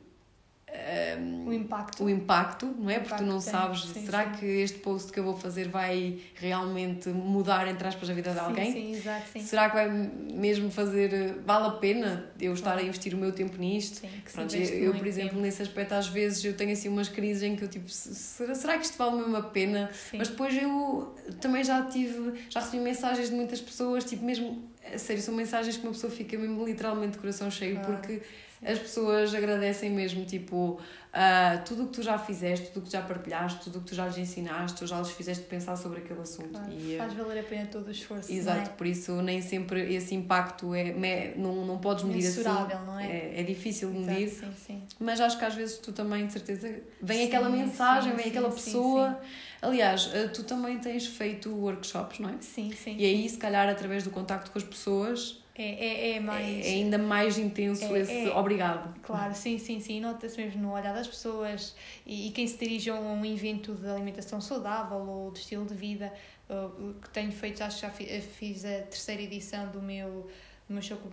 um, 1.20 1.50
o 1.50 1.54
impacto. 1.54 2.04
O 2.04 2.10
impacto, 2.10 2.66
não 2.78 2.90
é? 2.90 3.00
Porque 3.00 3.16
tu 3.16 3.24
não 3.24 3.42
sabes, 3.42 3.84
sim, 3.84 4.06
será 4.06 4.26
sim. 4.26 4.40
que 4.40 4.46
este 4.46 4.80
post 4.80 5.12
que 5.12 5.20
eu 5.20 5.24
vou 5.24 5.36
fazer 5.36 5.68
vai 5.68 6.20
realmente 6.36 7.10
mudar, 7.10 7.68
entre 7.68 7.88
aspas, 7.88 8.10
a 8.10 8.14
vida 8.14 8.32
de 8.32 8.40
alguém? 8.40 8.72
Sim, 8.72 8.94
exato, 8.94 9.26
sim. 9.34 9.42
Será 9.42 9.70
que 9.70 9.76
vai 9.76 9.90
mesmo 9.90 10.72
fazer, 10.72 11.40
vale 11.46 11.68
a 11.68 11.72
pena 11.72 12.26
eu 12.40 12.54
estar 12.54 12.78
a 12.78 12.82
investir 12.82 13.14
o 13.14 13.18
meu 13.18 13.32
tempo 13.32 13.58
nisto? 13.58 14.00
Sim, 14.00 14.10
Pronto, 14.34 14.56
eu, 14.56 14.64
eu 14.64 14.94
por 14.94 15.06
exemplo, 15.06 15.32
tempo. 15.32 15.42
nesse 15.42 15.62
aspecto, 15.62 15.94
às 15.94 16.08
vezes 16.08 16.44
eu 16.46 16.54
tenho 16.54 16.72
assim 16.72 16.88
umas 16.88 17.10
crises 17.10 17.44
em 17.44 17.56
que 17.56 17.64
eu 17.64 17.68
tipo, 17.68 17.90
será, 17.90 18.56
será 18.56 18.78
que 18.78 18.86
isto 18.86 18.98
vale 18.98 19.18
mesmo 19.18 19.36
a 19.36 19.44
pena? 19.44 19.90
Sim. 19.94 20.18
Mas 20.18 20.30
depois 20.30 20.56
eu 20.56 21.16
também 21.42 21.64
já 21.64 21.84
tive, 21.86 22.34
já 22.50 22.62
recebi 22.62 22.82
mensagens 22.82 23.30
de 23.30 23.36
muitas 23.36 23.60
pessoas, 23.60 24.06
tipo, 24.06 24.24
mesmo, 24.24 24.70
a 24.94 24.98
sério, 24.98 25.22
são 25.22 25.34
mensagens 25.36 25.76
que 25.76 25.84
uma 25.84 25.92
pessoa 25.92 26.12
fica 26.12 26.38
mesmo 26.38 26.66
literalmente 26.66 27.14
de 27.14 27.18
coração 27.18 27.52
cheio, 27.52 27.78
ah. 27.78 27.82
porque 27.82 28.22
as 28.64 28.78
pessoas 28.78 29.34
agradecem 29.34 29.90
mesmo, 29.90 30.24
tipo, 30.24 30.80
uh, 31.12 31.64
tudo 31.66 31.84
o 31.84 31.88
que 31.88 31.94
tu 31.94 32.04
já 32.04 32.18
fizeste, 32.18 32.68
tudo 32.68 32.84
o 32.84 32.86
que 32.86 32.92
já 32.92 33.02
partilhaste, 33.02 33.60
tudo 33.64 33.80
o 33.80 33.82
que 33.82 33.88
tu 33.88 33.96
já 33.96 34.06
lhes 34.06 34.18
ensinaste, 34.20 34.84
ou 34.84 34.88
já 34.88 35.00
lhes 35.00 35.10
fizeste 35.12 35.46
pensar 35.46 35.76
sobre 35.76 36.00
aquele 36.00 36.22
assunto. 36.22 36.50
Claro, 36.50 36.72
e, 36.72 36.96
faz 36.96 37.14
valer 37.14 37.40
a 37.40 37.44
pena 37.44 37.66
todo 37.66 37.88
o 37.88 37.92
esforço. 37.92 38.32
Exato, 38.32 38.70
é? 38.70 38.74
por 38.74 38.86
isso 38.86 39.20
nem 39.22 39.42
sempre 39.42 39.94
esse 39.94 40.14
impacto 40.14 40.76
é, 40.76 41.34
não, 41.36 41.66
não 41.66 41.80
podes 41.80 42.04
medir 42.04 42.28
assim. 42.28 42.44
não 42.44 43.00
é? 43.00 43.08
é? 43.08 43.42
É 43.42 43.44
difícil 43.44 43.92
de 43.92 43.98
medir. 43.98 44.30
Sim, 44.30 44.54
sim. 44.56 44.84
Mas 45.00 45.20
acho 45.20 45.40
que 45.40 45.46
às 45.46 45.56
vezes 45.56 45.78
tu 45.80 45.92
também, 45.92 46.28
de 46.28 46.34
certeza, 46.34 46.72
vem 47.02 47.18
sim, 47.18 47.28
aquela 47.28 47.50
mensagem, 47.50 48.12
sim, 48.12 48.18
vem 48.18 48.28
aquela 48.28 48.52
pessoa. 48.52 49.20
Aliás, 49.60 50.10
ah, 50.14 50.28
tu 50.30 50.44
também 50.44 50.78
tens 50.78 51.08
feito 51.08 51.50
workshops, 51.50 52.20
não 52.20 52.30
é? 52.30 52.36
Sim, 52.40 52.72
sim. 52.72 52.96
E 52.98 53.06
aí, 53.06 53.28
se 53.28 53.38
calhar, 53.38 53.68
através 53.68 54.04
do 54.04 54.10
contacto 54.10 54.52
com 54.52 54.58
as 54.58 54.64
pessoas, 54.64 55.41
é, 55.56 55.64
é, 55.64 56.16
é 56.16 56.20
mais. 56.20 56.66
É 56.66 56.70
ainda 56.70 56.98
mais 56.98 57.38
intenso 57.38 57.96
é, 57.96 58.00
esse 58.00 58.30
é, 58.30 58.36
obrigado. 58.36 58.94
Claro, 59.02 59.34
sim, 59.36 59.58
sim, 59.58 59.80
sim. 59.80 60.00
Nota-se 60.00 60.38
mesmo 60.38 60.62
no 60.62 60.74
olhar 60.74 60.94
das 60.94 61.08
pessoas 61.08 61.76
e, 62.06 62.28
e 62.28 62.32
quem 62.32 62.48
se 62.48 62.58
dirige 62.58 62.90
a 62.90 62.96
um 62.96 63.26
evento 63.26 63.74
de 63.74 63.88
alimentação 63.88 64.40
saudável 64.40 64.98
ou 64.98 65.32
de 65.32 65.40
estilo 65.40 65.66
de 65.66 65.74
vida, 65.74 66.14
uh, 66.50 66.94
que 67.02 67.10
tenho 67.10 67.32
feito, 67.32 67.62
acho 67.64 67.82
que 67.90 68.06
já 68.06 68.22
fiz 68.22 68.66
a 68.66 68.82
terceira 68.84 69.22
edição 69.22 69.70
do 69.72 69.82
meu 69.82 70.30
do 70.68 70.76
meu 70.76 70.82
show 70.82 70.98
com 70.98 71.10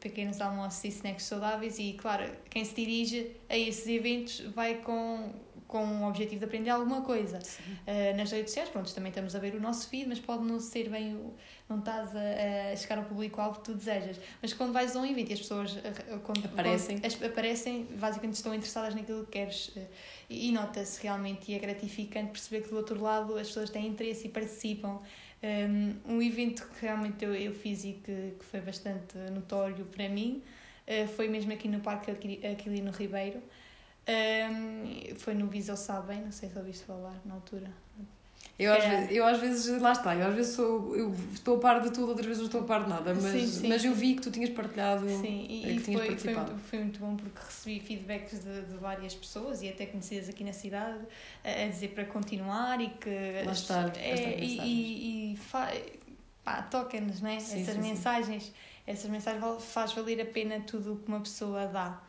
pequenos 0.00 0.40
almoços 0.40 0.82
e 0.82 0.88
snacks 0.88 1.24
saudáveis 1.24 1.78
e 1.78 1.92
claro, 1.92 2.24
quem 2.50 2.64
se 2.64 2.74
dirige 2.74 3.30
a 3.48 3.56
esses 3.56 3.86
eventos 3.86 4.40
vai 4.54 4.74
com 4.76 5.30
com 5.68 5.84
o 5.84 6.08
objetivo 6.08 6.40
de 6.40 6.46
aprender 6.46 6.70
alguma 6.70 7.02
coisa. 7.02 7.38
Uh, 7.38 8.16
nas 8.16 8.32
redes 8.32 8.50
sociais, 8.50 8.70
pronto, 8.70 8.92
também 8.92 9.10
estamos 9.10 9.36
a 9.36 9.38
ver 9.38 9.54
o 9.54 9.60
nosso 9.60 9.86
feed, 9.88 10.08
mas 10.08 10.18
pode 10.18 10.42
não 10.42 10.58
ser 10.58 10.88
bem 10.88 11.14
o, 11.14 11.34
não 11.68 11.78
estás 11.78 12.16
a, 12.16 12.72
a 12.72 12.76
chegar 12.76 12.96
ao 12.96 13.04
público-alvo 13.04 13.60
que 13.60 13.66
tu 13.66 13.74
desejas. 13.74 14.18
Mas 14.40 14.54
quando 14.54 14.72
vais 14.72 14.96
a 14.96 15.00
um 15.00 15.04
evento 15.04 15.30
e 15.30 15.34
as 15.34 15.40
pessoas 15.40 15.72
uh, 15.74 16.18
quando, 16.24 16.44
aparecem. 16.46 16.98
Quando, 16.98 17.26
aparecem, 17.26 17.86
basicamente 17.98 18.36
estão 18.36 18.54
interessadas 18.54 18.94
naquilo 18.94 19.24
que 19.26 19.32
queres 19.32 19.68
uh, 19.68 19.86
e, 20.30 20.48
e 20.48 20.52
nota-se 20.52 21.02
realmente 21.02 21.52
e 21.52 21.54
é 21.54 21.58
gratificante 21.58 22.32
perceber 22.32 22.62
que 22.62 22.70
do 22.70 22.76
outro 22.76 23.00
lado 23.00 23.36
as 23.36 23.48
pessoas 23.48 23.68
têm 23.68 23.86
interesse 23.86 24.26
e 24.26 24.30
participam. 24.30 24.98
Um, 25.40 26.16
um 26.16 26.22
evento 26.22 26.66
que 26.66 26.84
realmente 26.84 27.24
eu, 27.24 27.32
eu 27.32 27.52
fiz 27.52 27.84
e 27.84 27.92
que, 27.92 28.34
que 28.36 28.44
foi 28.44 28.60
bastante 28.60 29.16
notório 29.32 29.84
para 29.84 30.08
mim 30.08 30.42
uh, 30.88 31.06
foi 31.08 31.28
mesmo 31.28 31.52
aqui 31.52 31.68
no 31.68 31.80
Parque 31.80 32.10
Aquilino 32.10 32.90
Ribeiro. 32.90 33.40
Um, 34.08 35.14
foi 35.16 35.34
no 35.34 35.46
Viseu 35.48 35.76
Sabem, 35.76 36.22
não 36.22 36.32
sei 36.32 36.48
se 36.48 36.58
ouviste 36.58 36.84
falar 36.84 37.14
na 37.26 37.34
altura. 37.34 37.70
Eu 38.58 38.72
às, 38.72 38.82
é. 38.82 38.88
vezes, 38.88 39.16
eu 39.16 39.24
às 39.24 39.38
vezes, 39.38 39.80
lá 39.80 39.92
está, 39.92 40.16
eu 40.16 40.26
às 40.26 40.34
vezes 40.34 40.56
sou, 40.56 40.96
eu 40.96 41.14
estou 41.32 41.58
a 41.58 41.60
par 41.60 41.80
de 41.80 41.92
tudo, 41.92 42.08
outras 42.08 42.26
vezes 42.26 42.38
não 42.40 42.46
estou 42.46 42.62
a 42.62 42.64
par 42.64 42.82
de 42.82 42.88
nada, 42.88 43.14
mas, 43.14 43.32
sim, 43.32 43.46
sim. 43.46 43.68
mas 43.68 43.84
eu 43.84 43.94
vi 43.94 44.14
que 44.14 44.22
tu 44.22 44.32
tinhas 44.32 44.50
partilhado 44.50 45.08
sim, 45.08 45.46
e, 45.48 45.60
que 45.62 45.70
e 45.70 45.80
tinhas 45.80 46.06
foi. 46.06 46.16
Foi, 46.16 46.34
muito, 46.34 46.58
foi 46.58 46.78
muito 46.80 47.00
bom 47.00 47.16
porque 47.16 47.38
recebi 47.38 47.78
feedbacks 47.78 48.40
de, 48.42 48.62
de 48.62 48.76
várias 48.78 49.14
pessoas 49.14 49.62
e 49.62 49.68
até 49.68 49.86
conhecidas 49.86 50.28
aqui 50.28 50.42
na 50.42 50.52
cidade 50.52 50.98
a, 51.44 51.50
a 51.50 51.68
dizer 51.68 51.88
para 51.88 52.04
continuar 52.06 52.80
e 52.80 52.88
que. 52.88 53.42
Lá 53.44 53.52
está, 53.52 53.92
é, 53.96 54.40
e, 54.40 54.58
e, 54.58 55.32
e 55.34 55.36
fa, 55.36 55.70
pá, 56.42 56.62
toca-nos, 56.62 57.20
né? 57.20 57.36
Essas 57.36 57.76
mensagens, 57.76 58.52
essas 58.84 59.08
mensagens 59.08 59.44
faz 59.62 59.92
valer 59.92 60.20
a 60.20 60.26
pena 60.26 60.58
tudo 60.66 60.94
o 60.94 60.96
que 60.96 61.06
uma 61.06 61.20
pessoa 61.20 61.66
dá. 61.68 62.00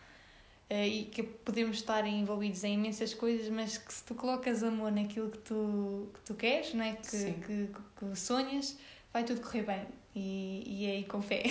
Uh, 0.69 0.85
e 0.85 1.05
que 1.05 1.23
podemos 1.23 1.77
estar 1.77 2.05
envolvidos 2.05 2.63
em 2.63 2.75
imensas 2.75 3.13
coisas, 3.15 3.49
mas 3.49 3.79
que 3.79 3.91
se 3.91 4.03
tu 4.03 4.13
colocas 4.13 4.61
amor 4.61 4.91
naquilo 4.91 5.31
que 5.31 5.39
tu, 5.39 6.09
que 6.13 6.19
tu 6.21 6.35
queres, 6.35 6.75
não 6.75 6.85
é? 6.85 6.93
que, 6.93 7.33
que, 7.33 7.69
que, 7.97 8.15
sonhas, 8.15 8.77
vai 9.11 9.23
tudo 9.23 9.41
correr 9.41 9.63
bem. 9.63 9.81
E, 10.15 10.63
e 10.67 10.85
é 10.85 10.91
aí 10.91 11.03
com 11.05 11.23
fé. 11.23 11.43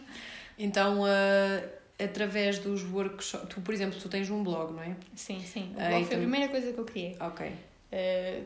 então, 0.58 1.00
uh, 1.00 1.68
através 1.98 2.58
dos 2.58 2.84
workshops, 2.84 3.48
tu, 3.48 3.62
por 3.62 3.72
exemplo, 3.72 3.98
tu 3.98 4.06
tens 4.06 4.28
um 4.28 4.42
blog, 4.42 4.74
não 4.74 4.82
é? 4.82 4.94
Sim, 5.14 5.40
sim. 5.40 5.72
O 5.72 5.74
blog 5.74 5.86
uh, 5.86 5.90
foi 5.90 6.00
então... 6.00 6.18
a 6.18 6.20
primeira 6.20 6.48
coisa 6.48 6.70
que 6.70 6.78
eu 6.78 6.84
criei. 6.84 7.16
Ok. 7.18 7.52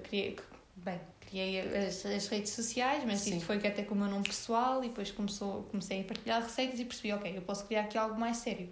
criei, 0.04 0.36
bem, 0.76 1.00
criei 1.32 1.60
as, 1.60 2.04
as 2.04 2.28
redes 2.28 2.52
sociais, 2.52 3.02
mas 3.04 3.20
Sim. 3.20 3.38
isto 3.38 3.46
foi 3.46 3.56
até 3.56 3.82
com 3.82 3.94
o 3.94 3.98
meu 3.98 4.06
nome 4.06 4.22
pessoal 4.22 4.84
e 4.84 4.88
depois 4.88 5.10
começou, 5.10 5.62
comecei 5.64 6.02
a 6.02 6.04
partilhar 6.04 6.42
receitas 6.42 6.78
e 6.78 6.84
percebi, 6.84 7.12
ok, 7.12 7.36
eu 7.36 7.42
posso 7.42 7.66
criar 7.66 7.80
aqui 7.80 7.96
algo 7.96 8.20
mais 8.20 8.36
sério. 8.36 8.68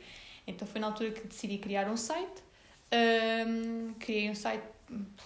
Então 0.50 0.66
foi 0.66 0.80
na 0.80 0.88
altura 0.88 1.10
que 1.10 1.26
decidi 1.26 1.58
criar 1.58 1.88
um 1.88 1.96
site. 1.96 2.42
Um, 2.92 3.94
criei 3.98 4.30
um 4.30 4.34
site 4.34 4.64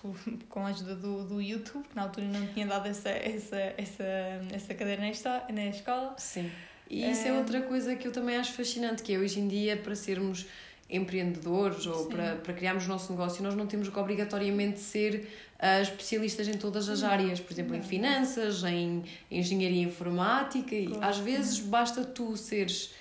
com 0.49 0.61
a 0.67 0.69
ajuda 0.69 0.95
do, 0.95 1.25
do 1.25 1.41
YouTube, 1.41 1.89
que 1.89 1.97
na 1.97 2.03
altura 2.03 2.27
não 2.27 2.47
tinha 2.49 2.67
dado 2.67 2.87
essa, 2.87 3.09
essa, 3.09 3.57
essa, 3.77 4.05
essa 4.53 4.75
cadeira 4.75 5.03
na, 5.03 5.53
na 5.53 5.67
escola. 5.67 6.15
Sim. 6.19 6.51
E 6.89 7.11
isso 7.11 7.27
é 7.27 7.33
outra 7.33 7.63
coisa 7.63 7.97
que 7.97 8.07
eu 8.07 8.13
também 8.13 8.37
acho 8.37 8.53
fascinante, 8.53 9.03
que 9.03 9.15
é 9.15 9.19
hoje 9.19 9.41
em 9.41 9.49
dia 9.49 9.77
para 9.77 9.97
sermos 9.97 10.47
empreendedores 10.89 11.87
ou 11.87 12.07
para, 12.07 12.37
para 12.37 12.53
criarmos 12.53 12.85
o 12.85 12.89
nosso 12.89 13.11
negócio, 13.11 13.43
nós 13.43 13.55
não 13.55 13.67
temos 13.67 13.89
que 13.89 13.99
obrigatoriamente 13.99 14.81
ser 14.81 15.29
uh, 15.59 15.83
especialistas 15.83 16.47
em 16.47 16.59
todas 16.59 16.89
as 16.89 17.03
áreas, 17.03 17.41
por 17.41 17.53
exemplo, 17.53 17.75
em 17.75 17.83
finanças, 17.83 18.63
em 18.65 19.03
engenharia 19.31 19.83
informática, 19.83 20.75
e 20.75 20.89
às 21.01 21.19
vezes 21.19 21.59
basta 21.59 22.05
tu 22.05 22.37
seres 22.37 22.93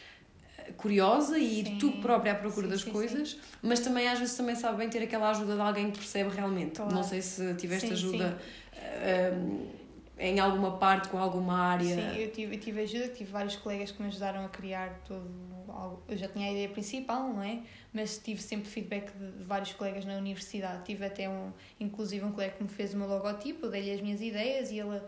curiosa 0.77 1.37
e 1.37 1.59
ir 1.59 1.77
tu 1.77 1.91
própria 1.93 2.33
à 2.33 2.35
procura 2.35 2.67
sim, 2.67 2.71
das 2.71 2.81
sim, 2.81 2.91
coisas, 2.91 3.37
mas 3.61 3.79
também 3.79 4.07
às 4.07 4.19
vezes 4.19 4.35
também 4.35 4.55
sabe 4.55 4.77
bem 4.77 4.89
ter 4.89 5.03
aquela 5.03 5.29
ajuda 5.29 5.55
de 5.55 5.61
alguém 5.61 5.91
que 5.91 5.99
percebe 5.99 6.29
realmente. 6.35 6.75
Claro. 6.77 6.93
Não 6.93 7.03
sei 7.03 7.21
se 7.21 7.53
tiveste 7.55 7.93
ajuda 7.93 8.37
um, 9.35 9.67
em 10.17 10.39
alguma 10.39 10.77
parte, 10.77 11.09
com 11.09 11.17
alguma 11.17 11.57
área. 11.57 11.95
Sim, 11.95 12.17
eu 12.17 12.31
tive, 12.31 12.55
eu 12.55 12.59
tive 12.59 12.81
ajuda, 12.81 13.07
tive 13.09 13.31
vários 13.31 13.55
colegas 13.55 13.91
que 13.91 14.01
me 14.01 14.07
ajudaram 14.07 14.45
a 14.45 14.49
criar 14.49 15.01
todo. 15.05 15.29
Eu 16.07 16.17
já 16.17 16.27
tinha 16.27 16.47
a 16.47 16.51
ideia 16.51 16.69
principal, 16.69 17.33
não 17.33 17.41
é? 17.41 17.59
Mas 17.91 18.17
tive 18.19 18.41
sempre 18.41 18.69
feedback 18.69 19.11
de, 19.11 19.43
vários 19.43 19.73
colegas 19.73 20.05
na 20.05 20.15
universidade. 20.17 20.85
Tive 20.85 21.05
até 21.05 21.27
um, 21.27 21.51
inclusive 21.79 22.23
um 22.23 22.31
colega 22.31 22.53
que 22.55 22.63
me 22.63 22.69
fez 22.69 22.93
o 22.93 22.97
meu 22.97 23.07
logotipo, 23.07 23.67
dei-lhe 23.67 23.91
as 23.91 24.01
minhas 24.01 24.21
ideias 24.21 24.71
e 24.71 24.79
ele 24.79 25.01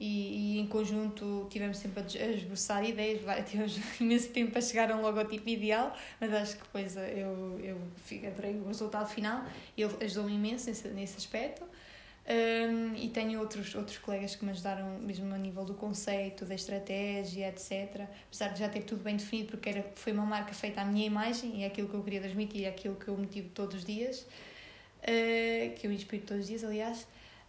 e, 0.00 0.56
e, 0.56 0.58
em 0.60 0.66
conjunto 0.66 1.46
tivemos 1.50 1.78
sempre 1.78 2.02
a 2.02 2.26
esboçar 2.26 2.84
ideias, 2.84 3.20
tivemos 3.48 3.78
imenso 4.00 4.30
tempo 4.30 4.52
para 4.52 4.60
chegar 4.60 4.90
a 4.92 4.96
um 4.96 5.02
logotipo 5.02 5.48
ideal, 5.48 5.96
mas 6.20 6.32
acho 6.32 6.56
que 6.56 6.62
depois 6.62 6.96
eu, 6.96 7.58
eu 7.60 7.78
adorei 8.28 8.56
o 8.56 8.66
resultado 8.66 9.08
final, 9.08 9.44
ele 9.76 10.04
ajudou-me 10.04 10.34
imenso 10.34 10.68
nesse, 10.68 10.88
nesse 10.88 11.16
aspecto. 11.16 11.64
Um, 12.28 12.94
e 12.94 13.08
tenho 13.08 13.40
outros, 13.40 13.74
outros 13.74 13.96
colegas 13.96 14.36
que 14.36 14.44
me 14.44 14.50
ajudaram 14.50 14.98
mesmo 14.98 15.34
a 15.34 15.38
nível 15.38 15.64
do 15.64 15.72
conceito, 15.72 16.44
da 16.44 16.54
estratégia, 16.54 17.48
etc. 17.48 18.06
Apesar 18.26 18.48
de 18.48 18.60
já 18.60 18.68
ter 18.68 18.82
tudo 18.82 19.02
bem 19.02 19.16
definido, 19.16 19.48
porque 19.48 19.70
era, 19.70 19.82
foi 19.94 20.12
uma 20.12 20.26
marca 20.26 20.52
feita 20.52 20.82
à 20.82 20.84
minha 20.84 21.06
imagem 21.06 21.60
e 21.60 21.62
é 21.62 21.68
aquilo 21.68 21.88
que 21.88 21.94
eu 21.94 22.02
queria 22.02 22.20
transmitir, 22.20 22.66
é 22.66 22.68
aquilo 22.68 22.96
que 22.96 23.08
eu 23.08 23.16
motivo 23.16 23.48
todos 23.54 23.76
os 23.76 23.84
dias, 23.84 24.26
uh, 25.00 25.74
que 25.76 25.86
eu 25.86 25.90
inspiro 25.90 26.22
todos 26.26 26.42
os 26.42 26.48
dias, 26.48 26.62
aliás. 26.62 27.06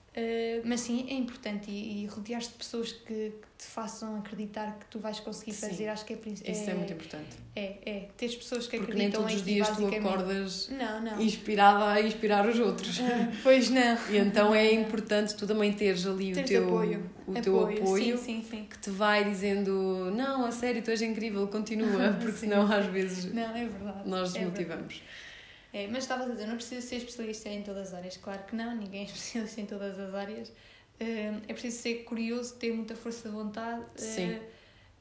Uh, 0.09 0.61
mas 0.65 0.81
sim, 0.81 1.05
é 1.07 1.13
importante 1.13 1.69
e, 1.69 2.03
e 2.03 2.05
rodear-te 2.07 2.49
de 2.49 2.55
pessoas 2.55 2.91
que, 2.91 3.05
que, 3.05 3.49
te 3.59 3.65
façam 3.65 4.17
acreditar 4.17 4.79
que 4.79 4.85
tu 4.85 4.99
vais 4.99 5.19
conseguir 5.19 5.51
fazer, 5.51 5.75
sim, 5.75 5.87
acho 5.87 6.05
que 6.05 6.13
é, 6.13 6.17
é 6.45 6.51
Isso 6.51 6.69
é 6.69 6.73
muito 6.73 6.93
importante. 6.93 7.37
É, 7.55 7.77
é. 7.85 8.07
Teres 8.17 8.35
pessoas 8.35 8.67
que 8.67 8.77
Porque 8.77 8.93
acreditam 8.93 9.21
nem 9.21 9.29
todos 9.29 9.41
os 9.41 9.45
dias 9.45 9.69
tu 9.69 9.85
acordas 9.85 10.69
não, 10.69 11.01
não. 11.01 11.21
inspirada 11.21 11.91
a 11.91 12.01
inspirar 12.01 12.47
os 12.47 12.57
outros. 12.57 12.99
Uh, 12.99 13.03
pois 13.43 13.69
não. 13.69 13.97
E 14.09 14.17
então 14.17 14.55
é 14.55 14.73
importante 14.73 15.35
tu 15.35 15.45
também 15.45 15.73
teres 15.73 16.07
ali 16.07 16.31
teres 16.33 16.49
o 16.49 16.53
teu 16.53 16.67
apoio, 16.67 17.09
o 17.27 17.33
teu 17.33 17.59
apoio, 17.59 17.77
apoio 17.83 18.17
sim, 18.17 18.43
sim, 18.49 18.65
que 18.67 18.79
te 18.79 18.89
vai 18.89 19.23
dizendo 19.25 20.09
não, 20.15 20.45
a 20.45 20.51
sério, 20.51 20.81
tu 20.81 20.89
és 20.89 21.01
incrível, 21.01 21.47
continua, 21.47 22.13
porque 22.19 22.37
senão 22.37 22.71
às 22.71 22.85
vezes 22.87 23.31
não, 23.31 23.55
é 23.55 23.65
verdade. 23.65 24.09
nós 24.09 24.33
é 24.35 24.39
desmotivamos. 24.39 24.95
Verdade. 24.95 25.28
É, 25.71 25.87
mas 25.87 26.03
estava 26.03 26.23
a 26.23 26.27
dizer, 26.27 26.47
não 26.47 26.55
preciso 26.55 26.85
ser 26.87 26.95
especialista 26.97 27.49
em 27.49 27.61
todas 27.61 27.89
as 27.89 27.93
áreas. 27.93 28.17
Claro 28.17 28.43
que 28.43 28.55
não, 28.55 28.75
ninguém 28.75 29.01
é 29.01 29.05
especialista 29.11 29.61
em 29.61 29.65
todas 29.65 29.99
as 29.99 30.13
áreas. 30.13 30.51
Eh, 30.99 31.33
é 31.47 31.53
preciso 31.53 31.77
ser 31.77 32.03
curioso, 32.03 32.55
ter 32.55 32.73
muita 32.73 32.95
força 32.95 33.29
de 33.29 33.35
vontade. 33.35 33.83
Eh, 33.95 34.01
Sim. 34.01 34.39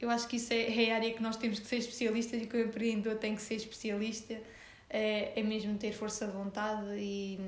Eu 0.00 0.10
acho 0.10 0.28
que 0.28 0.36
isso 0.36 0.52
é, 0.52 0.84
é 0.84 0.92
a 0.92 0.96
área 0.96 1.12
que 1.12 1.20
nós 1.20 1.36
temos 1.36 1.58
que 1.58 1.66
ser 1.66 1.76
especialistas 1.76 2.40
e 2.40 2.46
que 2.46 2.56
o 2.56 2.60
empreendedor 2.60 3.16
tem 3.16 3.34
que 3.34 3.42
ser 3.42 3.54
especialista. 3.54 4.36
É, 4.88 5.38
é 5.38 5.42
mesmo 5.42 5.76
ter 5.76 5.92
força 5.92 6.26
de 6.26 6.32
vontade 6.32 6.86
e, 6.96 7.40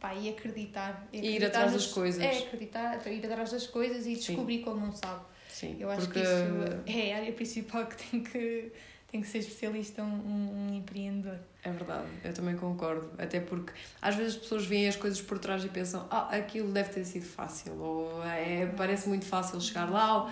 pá, 0.00 0.14
e 0.14 0.30
acreditar. 0.30 1.06
E, 1.12 1.18
acreditar 1.18 1.44
ir 1.44 1.44
atrás 1.44 1.72
das 1.72 1.86
coisas. 1.88 2.22
É, 2.22 2.38
acreditar, 2.38 3.06
ir 3.06 3.26
atrás 3.26 3.50
das 3.50 3.66
coisas 3.66 4.06
e 4.06 4.14
descobrir 4.14 4.58
Sim. 4.58 4.64
como 4.64 4.86
não 4.86 4.92
sabe. 4.92 5.24
Sim, 5.48 5.76
eu 5.78 5.90
acho 5.90 6.06
porque... 6.06 6.20
que 6.20 6.26
isso 6.26 6.98
é 6.98 7.12
a 7.12 7.16
área 7.18 7.32
principal 7.32 7.86
que 7.86 8.10
tem 8.10 8.22
que 8.22 8.72
tem 9.12 9.20
que 9.20 9.28
ser 9.28 9.38
especialista, 9.38 10.02
um, 10.02 10.06
um, 10.06 10.74
empreendedor. 10.74 11.38
É 11.62 11.70
verdade, 11.70 12.06
eu 12.24 12.32
também 12.32 12.56
concordo. 12.56 13.10
Até 13.18 13.40
porque 13.40 13.70
às 14.00 14.14
vezes 14.14 14.36
as 14.36 14.40
pessoas 14.40 14.64
veem 14.64 14.88
as 14.88 14.96
coisas 14.96 15.20
por 15.20 15.38
trás 15.38 15.62
e 15.62 15.68
pensam, 15.68 16.08
ah, 16.10 16.34
aquilo 16.34 16.72
deve 16.72 16.88
ter 16.88 17.04
sido 17.04 17.26
fácil, 17.26 17.78
ou 17.78 18.24
é, 18.24 18.64
parece 18.74 19.10
muito 19.10 19.26
fácil 19.26 19.60
chegar 19.60 19.90
lá. 19.90 20.22
Ou, 20.22 20.30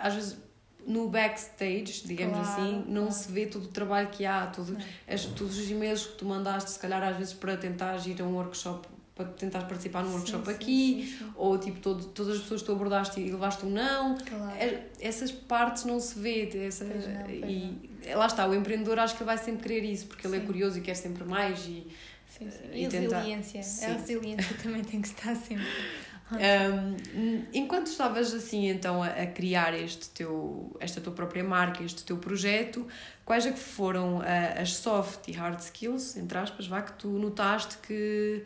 às 0.00 0.14
vezes 0.14 0.38
no 0.86 1.08
backstage, 1.08 2.06
digamos 2.06 2.38
claro, 2.38 2.62
assim, 2.62 2.84
não 2.88 3.02
claro. 3.02 3.12
se 3.12 3.32
vê 3.32 3.46
todo 3.46 3.64
o 3.64 3.68
trabalho 3.68 4.08
que 4.08 4.24
há, 4.24 4.46
todo, 4.46 4.76
as, 5.06 5.26
todos 5.26 5.58
os 5.58 5.70
e-mails 5.70 6.06
que 6.06 6.16
tu 6.16 6.24
mandaste, 6.24 6.70
se 6.70 6.78
calhar 6.78 7.02
às 7.02 7.16
vezes 7.18 7.34
para 7.34 7.56
tentar 7.58 7.96
ir 8.06 8.20
a 8.20 8.24
um 8.24 8.34
workshop 8.34 8.88
para 9.14 9.26
tentar 9.26 9.60
participar 9.60 10.02
num 10.02 10.12
workshop 10.12 10.46
sim, 10.46 10.52
aqui, 10.52 11.06
sim, 11.06 11.18
sim, 11.18 11.32
ou 11.36 11.56
tipo 11.56 11.78
todo, 11.78 12.04
todas 12.06 12.36
as 12.36 12.42
pessoas 12.42 12.60
que 12.62 12.66
tu 12.66 12.72
abordaste 12.72 13.20
e 13.20 13.30
levaste 13.30 13.64
um 13.64 13.70
não. 13.70 14.18
Claro. 14.18 14.56
É, 14.56 14.86
essas 15.00 15.30
partes 15.30 15.84
não 15.84 16.00
se 16.00 16.18
vê. 16.18 16.50
Essa, 16.66 16.84
pois 16.84 17.06
não, 17.06 17.22
pois 17.22 17.44
e 17.44 17.90
não. 18.08 18.18
lá 18.18 18.26
está, 18.26 18.46
o 18.48 18.54
empreendedor 18.54 18.98
acho 18.98 19.16
que 19.16 19.22
vai 19.22 19.38
sempre 19.38 19.68
querer 19.68 19.84
isso, 19.84 20.06
porque 20.06 20.26
ele 20.26 20.38
é 20.38 20.40
curioso 20.40 20.78
e 20.78 20.80
quer 20.80 20.94
sempre 20.94 21.24
mais 21.24 21.64
e. 21.64 21.86
Sim, 22.26 22.50
sim. 22.50 22.64
E, 22.72 22.84
e 22.84 22.88
resiliência. 22.88 23.60
A 23.60 23.92
resiliência 23.92 24.56
também 24.60 24.82
tem 24.82 25.00
que 25.00 25.08
estar 25.08 25.36
sempre. 25.36 25.64
Um, 26.32 27.44
enquanto 27.52 27.88
estavas 27.88 28.32
assim 28.32 28.68
então 28.68 29.02
a, 29.02 29.08
a, 29.08 29.26
criar 29.26 29.74
este 29.74 30.08
teu, 30.08 30.74
esta 30.80 30.98
tua 30.98 31.12
própria 31.12 31.44
marca, 31.44 31.84
este 31.84 32.02
teu 32.02 32.16
projeto, 32.16 32.88
quais 33.26 33.44
é 33.44 33.52
que 33.52 33.58
foram 33.58 34.18
uh, 34.18 34.22
as 34.60 34.72
soft 34.72 35.28
e 35.28 35.32
hard 35.32 35.60
skills, 35.60 36.16
entre 36.16 36.38
aspas, 36.38 36.66
vá, 36.66 36.80
que 36.80 36.94
tu 36.94 37.08
notaste 37.08 37.76
que 37.78 38.42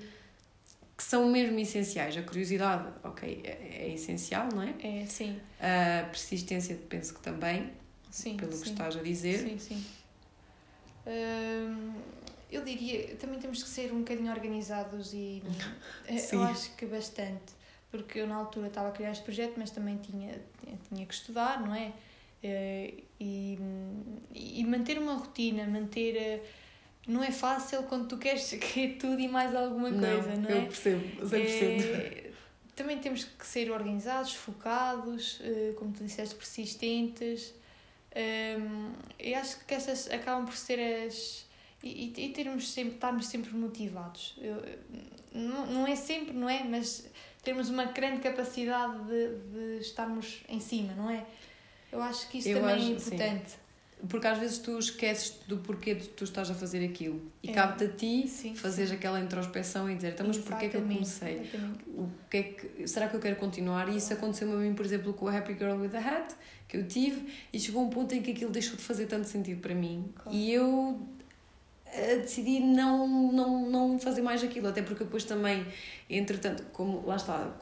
que 0.99 1.05
são 1.05 1.28
mesmo 1.28 1.57
essenciais. 1.61 2.17
A 2.17 2.23
curiosidade, 2.23 2.93
ok, 3.05 3.40
é, 3.45 3.85
é 3.85 3.95
essencial, 3.95 4.49
não 4.52 4.62
é? 4.62 4.75
É, 4.83 5.07
sim. 5.07 5.40
A 5.61 6.05
persistência, 6.07 6.76
penso 6.88 7.14
que 7.14 7.21
também, 7.21 7.71
sim, 8.11 8.37
pelo 8.37 8.52
sim. 8.52 8.64
que 8.64 8.69
estás 8.71 8.97
a 8.97 9.00
dizer. 9.02 9.38
Sim, 9.38 9.59
sim. 9.61 9.87
Hum, 11.07 11.93
eu 12.50 12.64
diria, 12.64 13.14
também 13.14 13.38
temos 13.38 13.62
que 13.62 13.69
ser 13.69 13.93
um 13.93 14.00
bocadinho 14.00 14.33
organizados 14.33 15.14
e 15.14 15.40
eu 16.33 16.43
acho 16.43 16.75
que 16.75 16.85
bastante, 16.85 17.52
porque 17.93 18.19
eu 18.19 18.26
na 18.26 18.35
altura 18.35 18.67
estava 18.67 18.88
a 18.88 18.90
criar 18.90 19.12
este 19.12 19.23
projeto, 19.23 19.55
mas 19.57 19.71
também 19.71 19.99
tinha, 19.99 20.35
tinha 20.88 21.07
que 21.07 21.14
estudar, 21.14 21.64
não 21.64 21.76
é? 21.76 21.93
E, 23.21 23.59
e 24.35 24.64
manter 24.64 24.99
uma 24.99 25.14
rotina, 25.14 25.64
manter 25.64 26.43
não 27.07 27.23
é 27.23 27.31
fácil 27.31 27.83
quando 27.85 28.09
tu 28.09 28.19
queres 28.19 28.50
querer 28.61 28.97
tudo 28.97 29.21
e 29.21 29.28
mais 29.28 29.55
alguma 29.55 29.90
coisa, 29.90 30.35
não, 30.35 30.43
não 30.43 30.50
é? 30.50 30.59
Eu 30.59 30.67
percebo, 30.67 31.26
100%. 31.26 31.35
É, 31.35 32.31
também 32.75 32.99
temos 32.99 33.25
que 33.25 33.47
ser 33.47 33.71
organizados, 33.71 34.35
focados, 34.35 35.40
eh, 35.43 35.75
como 35.76 35.93
tu 35.93 36.05
disseste, 36.05 36.37
persistentes. 36.37 37.52
Eu 39.19 39.37
acho 39.37 39.64
que 39.64 39.75
essas 39.75 40.09
acabam 40.11 40.45
por 40.45 40.57
ser 40.57 40.78
as. 41.07 41.45
E, 41.83 42.12
e 42.17 42.28
termos 42.31 42.71
sempre, 42.71 42.95
estarmos 42.95 43.26
sempre 43.26 43.52
motivados. 43.55 44.37
Eu, 44.40 44.62
não, 45.33 45.67
não 45.67 45.87
é 45.87 45.97
sempre, 45.97 46.33
não 46.33 46.49
é? 46.49 46.62
Mas 46.64 47.09
termos 47.43 47.69
uma 47.69 47.87
grande 47.87 48.21
capacidade 48.21 49.05
de, 49.05 49.28
de 49.52 49.81
estarmos 49.81 50.43
em 50.49 50.61
cima, 50.61 50.93
não 50.95 51.11
é? 51.11 51.25
Eu 51.90 52.02
acho 52.02 52.28
que 52.28 52.38
isso 52.38 52.49
eu 52.49 52.61
também 52.61 52.75
é 52.75 52.76
acho, 52.76 52.87
é 52.87 52.90
importante. 52.90 53.50
Sim. 53.50 53.57
Porque 54.09 54.26
às 54.26 54.38
vezes 54.38 54.59
tu 54.59 54.78
esqueces 54.78 55.40
do 55.47 55.59
porquê 55.59 55.95
de 55.95 56.09
tu 56.09 56.25
estás 56.25 56.50
a 56.50 56.55
fazer 56.55 56.85
aquilo 56.85 57.21
e 57.43 57.50
é. 57.50 57.52
cabe-te 57.52 57.85
a 57.85 57.88
ti 57.88 58.28
sim, 58.28 58.55
fazeres 58.55 58.90
sim. 58.90 58.97
aquela 58.97 59.19
introspeção 59.19 59.90
e 59.90 59.97
dizer 59.97 60.12
então, 60.12 60.26
mas 60.26 60.38
porquê 60.38 60.67
é 60.67 60.69
que 60.69 60.76
eu 60.76 60.83
comecei? 60.83 61.50
O 61.88 62.09
que 62.31 62.37
é 62.37 62.43
que, 62.43 62.87
será 62.87 63.09
que 63.09 63.17
eu 63.17 63.21
quero 63.21 63.37
continuar? 63.37 63.88
E 63.88 63.97
isso 63.97 64.12
aconteceu 64.12 64.52
a 64.52 64.57
mim, 64.57 64.75
por 64.75 64.85
exemplo, 64.85 65.12
com 65.14 65.26
o 65.26 65.28
Happy 65.28 65.55
Girl 65.55 65.81
with 65.81 65.97
a 65.97 65.99
Hat, 65.99 66.35
que 66.69 66.76
eu 66.76 66.87
tive, 66.87 67.26
e 67.52 67.59
chegou 67.59 67.83
um 67.83 67.90
ponto 67.90 68.14
em 68.14 68.23
que 68.23 68.31
aquilo 68.31 68.50
deixou 68.50 68.76
de 68.76 68.83
fazer 68.83 69.07
tanto 69.07 69.26
sentido 69.26 69.61
para 69.61 69.75
mim. 69.75 70.12
Claro. 70.14 70.37
E 70.37 70.52
eu 70.52 71.00
eh, 71.87 72.17
decidi 72.17 72.61
não, 72.61 73.33
não, 73.33 73.71
não 73.71 73.99
fazer 73.99 74.23
mais 74.23 74.45
aquilo, 74.45 74.69
até 74.69 74.83
porque 74.83 75.05
depois 75.05 75.25
também, 75.25 75.67
entretanto, 76.09 76.64
como 76.73 77.05
lá 77.07 77.17
está, 77.17 77.52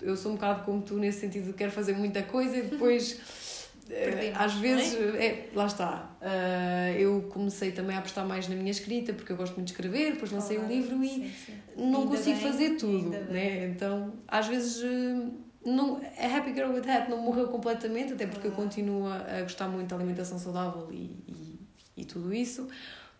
eu 0.00 0.16
sou 0.16 0.32
um 0.32 0.34
bocado 0.36 0.64
como 0.64 0.80
tu 0.82 0.94
nesse 0.96 1.20
sentido, 1.20 1.52
quero 1.52 1.72
fazer 1.72 1.92
muita 1.94 2.22
coisa 2.22 2.56
e 2.56 2.62
depois. 2.62 3.20
Às 4.34 4.56
é? 4.56 4.58
vezes, 4.60 4.94
é? 4.94 5.26
é? 5.26 5.50
lá 5.54 5.66
está. 5.66 6.16
Uh, 6.20 6.98
eu 6.98 7.22
comecei 7.30 7.72
também 7.72 7.94
a 7.94 7.98
apostar 7.98 8.26
mais 8.26 8.48
na 8.48 8.54
minha 8.54 8.70
escrita, 8.70 9.12
porque 9.12 9.32
eu 9.32 9.36
gosto 9.36 9.54
muito 9.54 9.66
de 9.66 9.72
escrever, 9.72 10.12
depois 10.12 10.32
lancei 10.32 10.56
claro, 10.56 10.72
um 10.72 10.74
livro 10.74 11.04
e 11.04 11.08
sim, 11.08 11.32
sim. 11.46 11.52
não 11.76 12.02
ainda 12.02 12.16
consigo 12.16 12.38
bem, 12.38 12.52
fazer 12.52 12.70
tudo. 12.76 13.10
Né? 13.10 13.66
Então, 13.66 14.14
às 14.26 14.46
vezes, 14.46 14.82
não, 15.64 16.00
a 16.18 16.36
Happy 16.36 16.54
Girl 16.54 16.72
with 16.72 16.88
Hat 16.88 17.10
não 17.10 17.18
morreu 17.18 17.48
completamente, 17.48 18.14
até 18.14 18.26
porque 18.26 18.48
claro. 18.48 18.62
eu 18.62 18.64
continuo 18.64 19.06
a, 19.06 19.42
gostar 19.42 19.68
muito 19.68 19.88
da 19.88 19.96
alimentação 19.96 20.38
saudável 20.38 20.88
e, 20.90 21.22
e, 21.28 21.60
e 21.98 22.04
tudo 22.04 22.32
isso, 22.32 22.68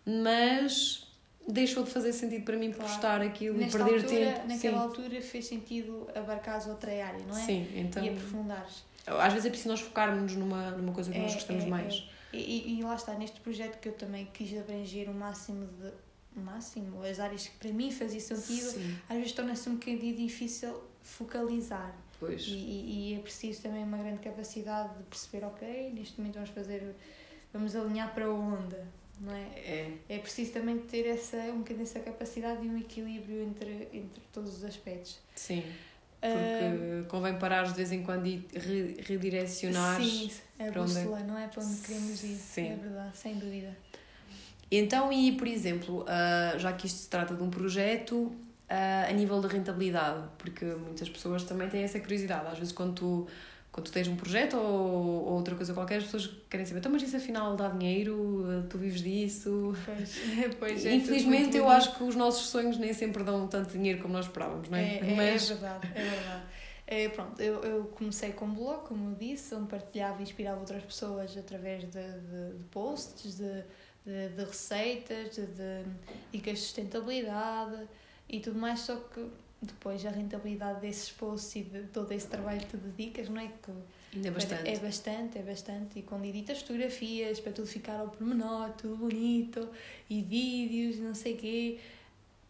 mas 0.05 1.05
deixou 1.47 1.83
de 1.83 1.91
fazer 1.91 2.11
sentido 2.11 2.43
para 2.43 2.57
mim 2.57 2.71
claro. 2.71 2.89
postar 2.89 3.21
aquilo 3.21 3.57
Nesta 3.57 3.77
e 3.77 3.81
perder 3.81 4.03
altura, 4.03 4.33
tempo. 4.33 4.47
Naquela 4.47 4.77
Sim. 4.77 4.83
altura 4.83 5.21
fez 5.21 5.45
sentido 5.45 6.07
abarcar 6.15 6.67
outra 6.67 6.91
área, 6.91 7.23
não 7.27 7.37
é? 7.37 7.41
Sim, 7.41 7.67
então. 7.75 8.03
E 8.03 8.09
aprofundares. 8.09 8.83
Às 9.07 9.33
vezes 9.33 9.45
é 9.45 9.49
preciso 9.49 9.69
nós 9.69 9.81
focarmos 9.81 10.35
numa, 10.35 10.71
numa 10.71 10.93
coisa 10.93 11.11
que 11.11 11.17
é, 11.17 11.21
nós 11.21 11.33
gostamos 11.33 11.63
é, 11.63 11.67
mais. 11.67 12.09
É. 12.33 12.37
E, 12.37 12.79
e, 12.79 12.83
lá 12.83 12.95
está, 12.95 13.13
neste 13.13 13.39
projeto 13.39 13.79
que 13.79 13.89
eu 13.89 13.93
também 13.93 14.25
quis 14.33 14.57
abranger 14.57 15.09
o 15.09 15.13
máximo 15.13 15.67
de. 15.67 15.91
O 16.35 16.41
máximo, 16.41 17.01
as 17.01 17.17
áreas 17.17 17.47
que 17.47 17.57
para 17.57 17.71
mim 17.71 17.89
fazia 17.89 18.19
sentido, 18.19 18.71
Sim. 18.71 18.97
às 19.07 19.15
vezes 19.15 19.31
torna-se 19.31 19.69
um 19.69 19.75
bocadinho 19.75 20.17
difícil 20.17 20.83
focalizar. 21.01 21.95
Pois. 22.19 22.45
E, 22.45 22.51
e, 22.51 23.11
e 23.11 23.15
é 23.15 23.19
preciso 23.19 23.61
também 23.61 23.81
uma 23.81 23.97
grande 23.97 24.19
capacidade 24.19 24.97
de 24.97 25.03
perceber, 25.03 25.45
ok, 25.45 25.93
neste 25.93 26.19
momento 26.19 26.35
vamos 26.35 26.49
fazer. 26.49 26.93
Vamos 27.53 27.73
alinhar 27.73 28.13
para 28.13 28.29
onde? 28.29 28.75
não 29.19 29.33
é? 29.33 29.43
É, 29.59 29.91
é 30.09 30.19
preciso 30.19 30.53
também 30.53 30.77
ter 30.77 31.07
essa, 31.07 31.37
um 31.37 31.59
bocadinho 31.59 31.83
essa 31.83 31.99
capacidade 31.99 32.65
e 32.65 32.69
um 32.69 32.77
equilíbrio 32.77 33.43
entre, 33.43 33.87
entre 33.93 34.21
todos 34.31 34.57
os 34.57 34.63
aspectos. 34.63 35.19
Sim. 35.35 35.63
Porque 36.21 37.01
uh, 37.01 37.05
convém 37.07 37.37
parar 37.37 37.63
de 37.63 37.73
vez 37.73 37.91
em 37.91 38.01
quando 38.03 38.25
e 38.25 38.45
re 38.53 38.97
redirecionar. 39.01 40.01
Sim, 40.01 40.31
a 40.59 40.71
bússola, 40.71 41.19
não 41.19 41.37
é? 41.37 41.47
Para 41.47 41.63
onde 41.63 41.81
queremos 41.81 42.23
ir. 42.23 42.35
Sim. 42.35 42.71
É 42.71 42.75
verdade, 42.75 43.17
sem 43.17 43.35
dúvida. 43.35 43.75
Então, 44.71 45.11
e 45.13 45.31
por 45.33 45.47
exemplo, 45.47 46.01
uh, 46.03 46.59
já 46.59 46.73
que 46.73 46.87
isto 46.87 46.99
se 46.99 47.09
trata 47.09 47.35
de 47.35 47.43
um 47.43 47.49
projeto, 47.49 48.15
uh, 48.69 49.09
a 49.09 49.11
nível 49.13 49.39
da 49.41 49.47
rentabilidade, 49.47 50.27
porque 50.37 50.65
muitas 50.65 51.09
pessoas 51.09 51.43
também 51.43 51.69
têm 51.69 51.83
essa 51.83 51.99
curiosidade. 51.99 52.47
Às 52.47 52.57
vezes, 52.57 52.73
quando 52.73 52.93
tu 52.93 53.27
quando 53.75 53.87
tu 53.87 53.91
tens 53.91 54.07
um 54.07 54.15
projeto 54.15 54.55
ou, 54.55 55.25
ou, 55.25 55.33
outra 55.33 55.53
coisa 55.53 55.73
qualquer, 55.73 55.97
as 55.97 56.05
pessoas 56.05 56.31
querem 56.49 56.65
saber, 56.65 56.79
então, 56.79 56.89
mas 56.89 57.03
isso 57.03 57.17
afinal 57.17 57.57
dá 57.57 57.67
dinheiro? 57.67 58.65
Tu 58.69 58.77
vives 58.77 59.01
disso? 59.01 59.75
Pois, 59.83 60.17
pois 60.57 60.85
é, 60.85 60.93
Infelizmente, 60.93 61.57
eu 61.57 61.67
acho 61.67 61.93
que 61.97 62.03
os 62.05 62.15
nossos 62.15 62.47
sonhos 62.47 62.77
nem 62.77 62.93
sempre 62.93 63.21
dão 63.21 63.49
tanto 63.49 63.73
dinheiro 63.73 64.01
como 64.01 64.13
nós 64.13 64.27
esperávamos, 64.27 64.69
não 64.69 64.77
é? 64.77 64.99
É, 64.99 65.11
é 65.11 65.15
mas... 65.17 65.51
é 65.51 65.53
verdade, 65.55 65.87
é 65.93 66.03
verdade. 66.03 66.43
É, 66.87 67.09
pronto, 67.09 67.41
eu, 67.41 67.61
eu 67.65 67.83
comecei 67.87 68.31
com 68.31 68.45
um 68.45 68.53
blog, 68.53 68.87
como 68.87 69.09
eu 69.09 69.15
disse, 69.15 69.53
onde 69.53 69.67
partilhava 69.67 70.21
e 70.21 70.23
inspirava 70.23 70.61
outras 70.61 70.81
pessoas 70.81 71.35
através 71.35 71.83
de, 71.83 71.89
de, 71.89 72.57
de 72.57 72.63
posts, 72.71 73.35
de, 73.35 73.63
de, 74.05 74.29
de 74.37 74.45
receitas, 74.45 75.35
de, 75.35 75.47
de 75.47 75.83
dicas 76.31 76.59
de 76.59 76.59
sustentabilidade 76.59 77.89
e 78.29 78.39
tudo 78.39 78.57
mais, 78.57 78.79
só 78.79 78.95
que 78.95 79.19
depois 79.65 80.05
a 80.05 80.09
rentabilidade 80.09 80.81
desses 80.81 81.11
posts 81.11 81.55
e 81.55 81.63
de 81.63 81.83
todo 81.87 82.11
esse 82.11 82.27
trabalho 82.27 82.59
que 82.59 82.67
tu 82.67 82.77
dedicas, 82.77 83.29
não 83.29 83.41
é? 83.41 83.47
Que 83.47 83.71
Ainda 84.15 84.29
é 84.29 84.31
bastante. 84.31 84.69
É 84.69 84.79
bastante, 84.79 85.37
é 85.37 85.41
bastante. 85.41 85.99
E 85.99 86.01
quando 86.01 86.25
editas 86.25 86.61
fotografias 86.61 87.39
para 87.39 87.51
tudo 87.51 87.67
ficar 87.67 87.99
ao 87.99 88.09
pormenor, 88.09 88.69
tudo 88.71 88.95
bonito, 88.95 89.67
e 90.09 90.21
vídeos, 90.21 90.99
não 90.99 91.13
sei 91.13 91.33
o 91.33 91.37
quê, 91.37 91.79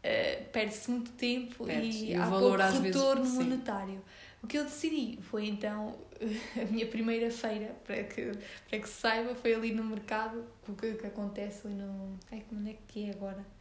uh, 0.04 0.46
perde-se 0.52 0.92
muito 0.92 1.12
tempo 1.12 1.68
e, 1.70 2.12
e 2.12 2.16
há 2.16 2.28
pouco 2.28 2.56
retorno 2.56 3.24
vezes, 3.24 3.38
monetário. 3.38 4.02
O 4.44 4.48
que 4.48 4.60
eu 4.60 4.64
decidi 4.64 5.18
foi 5.24 5.48
então 5.48 5.96
a 6.62 6.66
minha 6.72 6.86
primeira 6.86 7.32
feira, 7.32 7.76
para 7.84 8.04
que, 8.04 8.32
para 8.70 8.80
que 8.80 8.88
se 8.88 9.02
saiba, 9.02 9.34
foi 9.34 9.56
ali 9.56 9.74
no 9.74 9.84
mercado, 9.84 10.46
o 10.68 10.74
que, 10.76 10.94
que 10.94 11.08
acontece 11.08 11.66
ali 11.66 11.76
no. 11.76 12.16
Ai, 12.32 12.44
como 12.48 12.68
é 12.70 12.76
que 12.88 13.10
é 13.10 13.10
agora? 13.10 13.55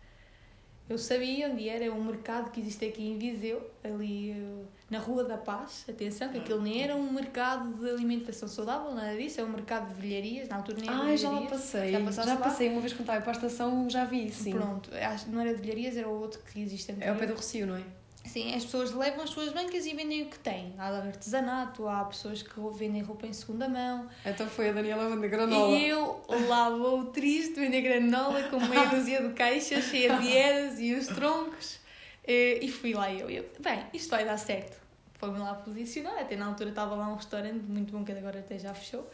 Eu 0.88 0.99
sabia 0.99 1.49
onde 1.49 1.66
era, 1.66 1.85
é 1.85 1.90
um 1.90 2.05
mercado 2.05 2.51
que 2.51 2.61
existe 2.61 2.85
aqui 2.85 3.03
em 3.03 3.16
Viseu, 3.16 3.70
ali 3.83 4.33
eh, 4.33 4.64
na 4.90 4.99
Rua 4.99 5.25
da 5.25 5.38
Paz. 5.38 5.87
Atenção, 5.88 6.29
que 6.29 6.37
aquilo 6.37 6.61
nem 6.61 6.83
era 6.83 6.94
um 6.94 7.11
mercado 7.11 7.73
de 7.75 7.88
alimentação 7.88 8.47
saudável, 8.47 8.94
nada 8.94 9.16
disso, 9.16 9.40
é 9.40 9.44
um 9.44 9.49
mercado 9.49 9.94
de 9.94 10.01
velharias, 10.01 10.47
na 10.49 10.57
altura 10.57 10.79
nem 10.81 10.90
era 10.90 11.01
Ah, 11.01 11.16
já 11.16 11.31
lá 11.31 11.47
passei, 11.47 11.90
já, 11.90 12.11
já 12.11 12.37
passei, 12.37 12.68
uma 12.68 12.81
vez 12.83 12.92
quando 12.92 13.01
estava 13.01 13.20
para 13.23 13.31
a 13.31 13.37
estação 13.37 13.88
já 13.88 14.05
vi, 14.05 14.31
sim. 14.31 14.53
Pronto, 14.53 14.90
não 15.29 15.40
era 15.40 15.55
de 15.55 15.62
velharias, 15.62 15.97
era 15.97 16.09
o 16.09 16.20
outro 16.20 16.40
que 16.42 16.61
existe 16.61 16.94
É 17.01 17.11
o 17.11 17.16
pé 17.16 17.27
do 17.27 17.35
Recio, 17.35 17.66
não 17.66 17.77
é? 17.77 17.83
Sim, 18.25 18.55
as 18.55 18.65
pessoas 18.65 18.93
levam 18.93 19.23
as 19.23 19.31
suas 19.31 19.53
bancas 19.53 19.85
e 19.85 19.95
vendem 19.95 20.23
o 20.23 20.27
que 20.27 20.39
têm. 20.39 20.75
Há 20.79 20.89
artesanato, 20.89 21.87
há 21.87 22.05
pessoas 22.05 22.43
que 22.43 22.55
vendem 22.73 23.03
roupa 23.03 23.27
em 23.27 23.33
segunda 23.33 23.69
mão. 23.69 24.09
Então 24.25 24.49
foi 24.49 24.71
a 24.71 24.73
Daniela 24.73 25.09
vender 25.11 25.29
granola. 25.29 25.77
E 25.77 25.89
eu 25.89 26.25
lá 26.49 26.71
vou 26.71 27.05
triste 27.07 27.55
vender 27.55 27.83
granola 27.83 28.43
com 28.45 28.59
meia 28.59 28.87
dúzia 28.91 29.23
de 29.23 29.35
caixas 29.35 29.85
cheia 29.85 30.19
de 30.19 30.37
eras 30.37 30.81
e 30.81 30.95
os 30.95 31.07
troncos. 31.07 31.79
Eh, 32.27 32.61
e 32.63 32.73
fui 32.73 32.95
lá 32.95 33.13
eu, 33.13 33.29
eu, 33.29 33.45
bem, 33.61 33.85
isto 33.93 34.09
vai 34.09 34.25
dar 34.25 34.39
certo. 34.39 34.83
Foi-me 35.19 35.39
lá 35.39 35.55
posicionar, 35.55 36.19
até 36.19 36.35
na 36.35 36.47
altura 36.47 36.71
estava 36.71 36.95
lá 36.95 37.09
um 37.09 37.17
restaurante 37.17 37.63
muito 37.63 37.93
bom 37.93 38.03
que 38.05 38.13
agora 38.13 38.41
até 38.41 38.59
já 38.59 38.73
fechou. 38.73 39.09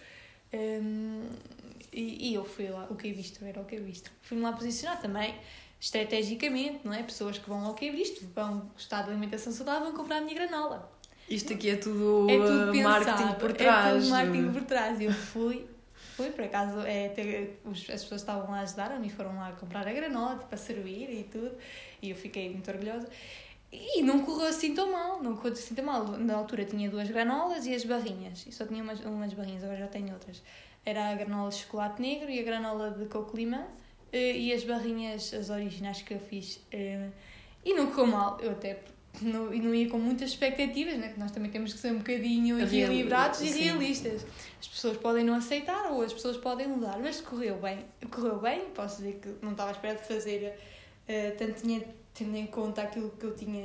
Um, 0.53 0.57
ehm, 0.57 1.29
e, 1.93 2.31
e 2.31 2.35
eu 2.35 2.45
fui 2.45 2.69
lá, 2.69 2.87
o 2.89 2.95
que 2.95 3.09
é 3.09 3.13
visto 3.13 3.45
era 3.45 3.61
o 3.61 3.65
que 3.65 3.75
é 3.75 3.81
visto. 3.81 4.11
Fui-me 4.23 4.45
lá 4.45 4.53
posicionar 4.53 5.01
também 5.01 5.35
estrategicamente, 5.81 6.81
não 6.85 6.93
é? 6.93 7.03
Pessoas 7.03 7.39
que 7.39 7.49
vão 7.49 7.65
ao 7.65 7.75
que 7.75 7.89
é 7.89 7.91
visto, 7.91 8.25
vão 8.35 8.71
gostar 8.75 9.03
de 9.03 9.11
alimentação 9.11 9.51
saudável, 9.51 9.87
vão 9.87 9.97
comprar 9.97 10.19
a 10.19 10.21
minha 10.21 10.35
granola. 10.35 10.93
Isto 11.29 11.55
aqui 11.55 11.71
é 11.71 11.77
tudo, 11.77 12.29
é 12.29 12.37
tudo 12.37 12.73
pensado, 12.73 13.05
marketing 13.07 13.41
por 13.41 13.53
trás. 13.53 13.87
É 13.87 13.99
tudo 13.99 14.11
marketing 14.11 14.53
por 14.53 14.63
trás. 14.65 15.01
Eu 15.01 15.13
fui, 15.13 15.67
fui 16.17 16.31
por 16.31 16.45
acaso, 16.45 16.81
é, 16.81 17.09
ter, 17.09 17.61
as 17.65 18.03
pessoas 18.03 18.21
estavam 18.21 18.51
lá 18.51 18.59
a 18.59 18.63
ajudar-me 18.63 19.07
e 19.07 19.11
foram 19.11 19.37
lá 19.37 19.53
comprar 19.53 19.89
a 19.89 19.93
granola 19.93 20.37
para 20.37 20.45
tipo, 20.45 20.59
servir 20.59 21.09
e 21.09 21.25
tudo. 21.25 21.53
E 22.03 22.11
eu 22.11 22.17
fiquei 22.17 22.51
muito 22.51 22.71
orgulhosa. 22.71 23.09
E 23.73 24.03
não 24.03 24.25
correu 24.25 24.49
assim 24.49 24.75
tão 24.75 24.91
mal, 24.91 25.23
não 25.23 25.37
correu 25.37 25.53
assim 25.53 25.75
tão 25.75 25.85
mal. 25.85 26.05
Na 26.19 26.35
altura 26.35 26.65
tinha 26.65 26.91
duas 26.91 27.09
granolas 27.09 27.65
e 27.65 27.75
as 27.75 27.85
barrinhas. 27.85 28.45
E 28.47 28.53
só 28.53 28.67
tinha 28.67 28.83
umas, 28.83 29.01
umas 29.01 29.33
barrinhas, 29.33 29.63
agora 29.63 29.79
já 29.79 29.87
tenho 29.87 30.13
outras. 30.13 30.43
Era 30.85 31.11
a 31.11 31.15
granola 31.15 31.49
de 31.51 31.57
chocolate 31.57 32.03
negro 32.03 32.29
e 32.29 32.41
a 32.41 32.43
granola 32.43 32.91
de 32.91 33.07
coco 33.07 33.37
limão 33.37 33.67
e 34.13 34.53
as 34.53 34.65
barrinhas, 34.65 35.33
as 35.33 35.51
originais 35.51 36.03
que 36.03 36.15
eu 36.15 36.21
fiz, 36.21 36.61
eh, 36.73 37.09
e 37.65 37.75
não 37.75 37.87
correu 37.89 38.07
mal, 38.07 38.39
eu 38.41 38.53
até 38.53 38.81
não, 39.21 39.47
não 39.47 39.75
ia 39.75 39.89
com 39.89 39.99
muitas 39.99 40.31
expectativas, 40.31 40.97
né? 40.97 41.09
que 41.09 41.19
nós 41.19 41.31
também 41.31 41.51
temos 41.51 41.73
que 41.73 41.79
ser 41.79 41.93
um 41.93 41.99
bocadinho 41.99 42.61
equilibrados 42.61 43.41
e 43.41 43.51
realistas. 43.51 44.25
As 44.61 44.69
pessoas 44.69 44.97
podem 44.97 45.25
não 45.25 45.35
aceitar 45.35 45.91
ou 45.91 46.03
as 46.03 46.13
pessoas 46.13 46.37
podem 46.37 46.69
mudar, 46.69 46.99
mas 46.99 47.21
correu 47.21 47.57
bem. 47.57 47.85
Correu 48.11 48.39
bem, 48.39 48.67
posso 48.75 48.99
dizer 48.99 49.21
que 49.21 49.35
não 49.43 49.53
estava 49.53 49.71
à 49.71 49.73
espera 49.73 49.95
de 49.97 50.07
fazer 50.07 50.55
uh, 51.09 51.37
tanto 51.37 51.63
dinheiro 51.63 51.87
tendo 52.15 52.37
em 52.37 52.47
conta 52.47 52.83
aquilo 52.83 53.11
que 53.11 53.25
eu 53.25 53.35
tinha 53.35 53.63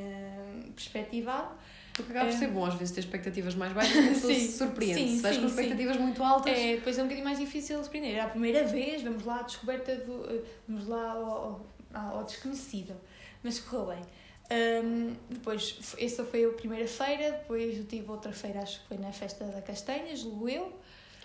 perspectivado. 0.76 1.56
Porque 1.96 2.12
acaba 2.12 2.30
por 2.30 2.38
ser 2.38 2.48
bom 2.50 2.66
às 2.66 2.74
vezes 2.74 2.94
ter 2.94 3.00
expectativas 3.00 3.56
mais 3.56 3.72
baixas 3.72 3.96
e 4.26 4.36
se 4.36 4.58
surpreende. 4.58 5.00
Sim, 5.00 5.16
se 5.16 5.22
vais 5.22 5.38
com 5.38 5.46
expectativas 5.46 5.96
sim. 5.96 6.02
muito 6.02 6.22
altas. 6.22 6.58
É, 6.58 6.76
depois 6.76 6.98
é 6.98 7.02
um 7.02 7.06
bocadinho 7.06 7.26
mais 7.26 7.40
difícil 7.40 7.80
surpreender. 7.80 8.16
Era 8.16 8.26
a 8.26 8.30
primeira 8.30 8.66
vez, 8.66 9.02
vamos 9.02 9.24
lá 9.24 9.40
à 9.40 9.44
descoberta 9.44 9.96
do. 9.96 10.30
Eh, 10.30 10.42
vamos 10.68 10.88
lá 10.88 11.12
ao, 11.12 11.66
ao, 11.94 12.18
ao 12.18 12.24
desconhecido. 12.26 12.96
Mas 13.42 13.60
correu 13.60 13.88
bem. 13.88 14.04
Um, 14.52 15.16
depois, 15.30 15.96
essa 15.98 16.24
foi 16.24 16.46
a 16.46 16.50
primeira 16.50 16.88
feira, 16.88 17.32
depois 17.32 17.78
eu 17.78 17.86
tive 17.86 18.12
outra 18.12 18.32
feira, 18.32 18.62
acho 18.62 18.82
que 18.82 18.88
foi 18.90 18.98
na 18.98 19.12
Festa 19.12 19.44
da 19.46 19.62
Castanha, 19.62 20.16
julgo 20.16 20.48
eu. 20.48 20.80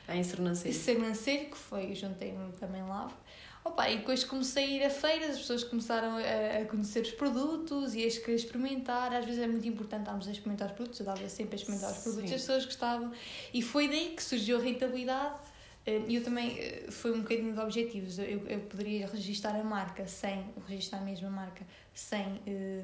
Ah, 0.08 0.16
em 0.16 0.22
Sernancelho. 0.22 0.70
Em 0.70 0.78
Sernancelho, 0.78 1.50
que 1.50 1.58
foi, 1.58 1.94
juntei-me 1.94 2.52
também 2.52 2.82
lá. 2.82 3.10
Opa, 3.62 3.90
e 3.90 3.98
depois 3.98 4.24
comecei 4.24 4.64
a 4.64 4.68
ir 4.68 4.84
a 4.84 4.90
feiras, 4.90 5.30
as 5.30 5.38
pessoas 5.38 5.64
começaram 5.64 6.16
a, 6.16 6.62
a 6.62 6.64
conhecer 6.64 7.02
os 7.02 7.10
produtos 7.12 7.94
e 7.94 8.06
a 8.06 8.10
querer 8.10 8.36
experimentar. 8.36 9.12
Às 9.12 9.26
vezes 9.26 9.42
é 9.42 9.46
muito 9.46 9.68
importante 9.68 10.02
estarmos 10.02 10.28
a 10.28 10.30
experimentar 10.30 10.68
os 10.68 10.74
produtos, 10.74 11.00
eu 11.00 11.06
dava 11.06 11.28
sempre 11.28 11.54
a 11.54 11.56
experimentar 11.56 11.90
os 11.90 11.98
produtos, 11.98 12.28
Sim. 12.28 12.34
as 12.34 12.40
pessoas 12.40 12.64
gostavam. 12.64 13.12
E 13.52 13.60
foi 13.60 13.88
daí 13.88 14.14
que 14.16 14.22
surgiu 14.22 14.58
a 14.58 14.62
rentabilidade. 14.62 15.34
Eh, 15.86 16.02
e 16.08 16.16
eu 16.16 16.24
também, 16.24 16.58
eh, 16.58 16.86
foi 16.90 17.12
um 17.12 17.20
bocadinho 17.20 17.52
de 17.52 17.60
objetivos. 17.60 18.18
Eu, 18.18 18.46
eu 18.46 18.60
poderia 18.60 19.06
registar 19.06 19.54
a 19.54 19.64
marca 19.64 20.06
sem, 20.06 20.44
registrar 20.66 20.98
a 20.98 21.02
mesma 21.02 21.30
marca, 21.30 21.66
sem, 21.94 22.40
eh, 22.46 22.82